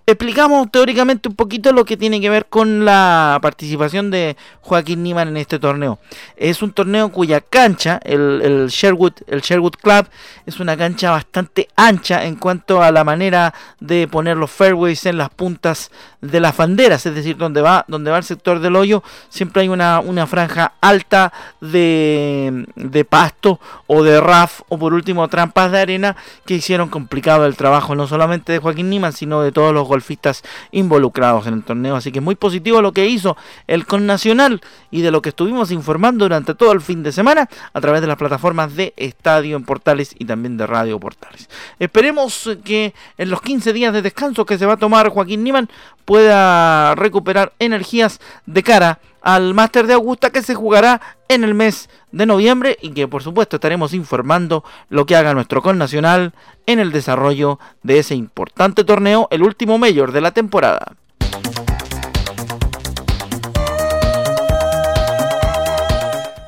Explicamos 0.06 0.72
teóricamente 0.72 1.28
un 1.28 1.36
poquito 1.36 1.74
lo 1.74 1.84
que 1.84 1.98
tiene 1.98 2.22
que 2.22 2.30
ver 2.30 2.46
con 2.46 2.86
la 2.86 3.40
participación 3.42 4.10
de 4.10 4.38
Joaquín 4.62 5.04
Niman 5.04 5.28
en 5.28 5.38
este 5.38 5.60
torneo. 5.60 6.00
Es 6.38 6.62
un 6.62 6.72
torneo 6.72 7.12
cuya 7.12 7.42
cancha, 7.42 8.00
el, 8.04 8.68
Sherwood, 8.70 9.14
el 9.28 9.42
Sherwood 9.42 9.74
Club, 9.74 10.08
es 10.46 10.60
una 10.60 10.78
cancha 10.78 11.12
bastante 11.12 11.68
ancha 11.76 12.26
en 12.26 12.36
cuanto 12.36 12.82
a 12.82 12.92
la 12.92 13.04
manera 13.04 13.54
de 13.80 14.08
poner 14.08 14.38
los 14.38 14.50
fairways 14.50 15.06
en 15.06 15.18
las 15.18 15.30
puntas 15.30 15.92
de 16.22 16.40
las 16.40 16.56
banderas, 16.56 17.06
es 17.06 17.14
decir, 17.14 17.38
donde 17.38 17.62
va, 17.62 17.86
donde 17.88 18.10
va 18.10 18.18
el 18.18 18.24
sector 18.24 18.60
del 18.60 18.76
hoyo, 18.76 19.04
siempre 19.30 19.64
hay 19.64 19.70
una, 19.70 20.02
franja 20.28 20.74
alta 20.82 21.32
de, 21.62 22.66
de 22.76 23.06
pasto 23.06 23.60
o 23.86 24.04
de 24.04 24.20
RAF 24.20 24.62
o 24.70 24.80
por 24.80 24.94
último 24.94 25.28
trampas 25.28 25.72
de 25.72 25.80
arena 25.80 26.16
que 26.46 26.56
hicieron 26.56 26.90
complicado 26.90 27.37
el 27.46 27.56
trabajo 27.56 27.96
no 27.96 28.08
solamente 28.08 28.52
de 28.52 28.60
Joaquín 28.60 28.90
Niman, 28.90 29.14
sino 29.14 29.42
de 29.42 29.52
todos 29.52 29.74
los 29.74 29.88
golfistas 29.88 30.44
involucrados 30.72 31.48
en 31.48 31.54
el 31.54 31.64
torneo. 31.64 31.96
Así 31.96 32.12
que 32.12 32.22
muy 32.22 32.36
positivo 32.36 32.82
lo 32.82 32.92
que 32.92 33.08
hizo 33.08 33.38
el 33.68 33.86
Con 33.86 34.06
Nacional 34.06 34.62
y 34.92 35.02
de 35.02 35.12
lo 35.12 35.22
que 35.22 35.30
estuvimos 35.30 35.72
informando 35.72 36.26
durante 36.26 36.56
todo 36.56 36.72
el 36.72 36.82
fin 36.82 37.04
de 37.04 37.12
semana 37.12 37.50
a 37.74 37.82
través 37.82 38.02
de 38.02 38.08
las 38.08 38.18
plataformas 38.18 38.76
de 38.76 38.94
Estadio 38.98 39.58
en 39.58 39.64
Portales 39.64 40.16
y 40.18 40.26
también 40.26 40.58
de 40.58 40.68
Radio 40.68 41.00
Portales. 41.00 41.50
Esperemos 41.80 42.50
que 42.64 42.94
en 43.18 43.30
los 43.30 43.42
15 43.42 43.74
días 43.74 43.94
de 43.94 44.02
descanso 44.02 44.46
que 44.46 44.58
se 44.58 44.66
va 44.66 44.74
a 44.74 44.78
tomar 44.78 45.10
Joaquín 45.10 45.44
Niman 45.44 45.70
pueda 46.06 46.96
recuperar 46.96 47.54
energías 47.60 48.20
de 48.46 48.64
cara 48.64 49.00
al 49.22 49.54
Máster 49.54 49.88
de 49.88 49.94
Augusta 49.94 50.30
que 50.30 50.42
se 50.42 50.56
jugará 50.56 51.02
en 51.28 51.44
el 51.44 51.54
mes 51.54 51.90
de 52.12 52.26
noviembre 52.26 52.78
y 52.82 52.92
que 52.92 53.08
por 53.08 53.24
supuesto 53.24 53.58
estaremos 53.58 53.94
informando 53.94 54.64
lo 54.90 55.06
que 55.06 55.16
haga 55.16 55.34
nuestro 55.34 55.62
connacional 55.62 56.34
en 56.66 56.80
el 56.80 56.92
desarrollo 56.92 57.60
de 57.84 58.00
ese 58.00 58.16
importante 58.16 58.84
torneo, 58.84 59.28
el 59.32 59.44
último 59.44 59.78
mayor 59.78 60.12
de 60.12 60.22
la 60.22 60.32
temporada. 60.32 60.94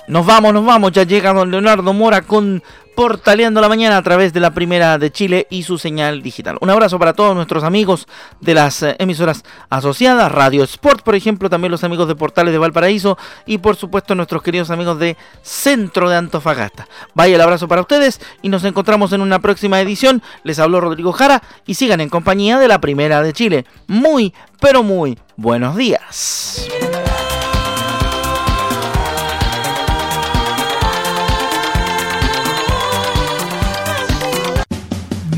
Nos 0.10 0.26
vamos, 0.26 0.54
nos 0.54 0.66
vamos, 0.66 0.92
ya 0.92 1.04
llega 1.04 1.34
don 1.34 1.52
Leonardo 1.52 1.94
Mora 1.94 2.24
con 2.24 2.64
Portaleando 3.00 3.62
la 3.62 3.70
Mañana 3.70 3.96
a 3.96 4.02
través 4.02 4.34
de 4.34 4.42
la 4.42 4.54
Primera 4.54 4.98
de 4.98 5.10
Chile 5.10 5.48
y 5.50 5.64
su 5.64 5.78
señal 5.78 6.22
digital. 6.22 6.58
Un 6.60 6.70
abrazo 6.70 7.00
para 7.00 7.14
todos 7.14 7.34
nuestros 7.34 7.64
amigos 7.64 8.10
de 8.42 8.54
las 8.54 8.84
eh, 8.84 8.98
emisoras 9.00 9.46
asociadas, 9.70 10.30
Radio 10.30 10.66
Sport, 10.66 11.04
por 11.04 11.16
ejemplo, 11.16 11.50
también 11.50 11.72
los 11.72 11.86
amigos 11.86 12.10
de 12.10 12.16
Portales 12.16 12.52
de 12.52 12.58
Valparaíso 12.58 13.18
y 13.46 13.60
por 13.60 13.78
supuesto 13.78 14.16
nuestros 14.16 14.44
queridos 14.44 14.70
amigos 14.70 15.00
de 15.00 15.16
Centro 15.42 16.10
de 16.10 16.18
Antofagasta. 16.18 16.90
Vaya 17.14 17.36
el 17.36 17.42
abrazo 17.42 17.70
para 17.70 17.80
ustedes 17.80 18.20
y 18.42 18.50
nos 18.50 18.66
encontramos 18.66 19.14
en 19.14 19.22
una 19.22 19.40
próxima 19.40 19.80
edición. 19.80 20.22
Les 20.44 20.60
habló 20.60 20.82
Rodrigo 20.82 21.14
Jara 21.14 21.42
y 21.66 21.76
sigan 21.76 22.02
en 22.02 22.10
compañía 22.10 22.60
de 22.60 22.68
la 22.68 22.82
Primera 22.82 23.24
de 23.24 23.32
Chile. 23.32 23.66
Muy, 23.88 24.34
pero 24.60 24.84
muy 24.84 25.18
buenos 25.38 25.78
días. 25.78 26.68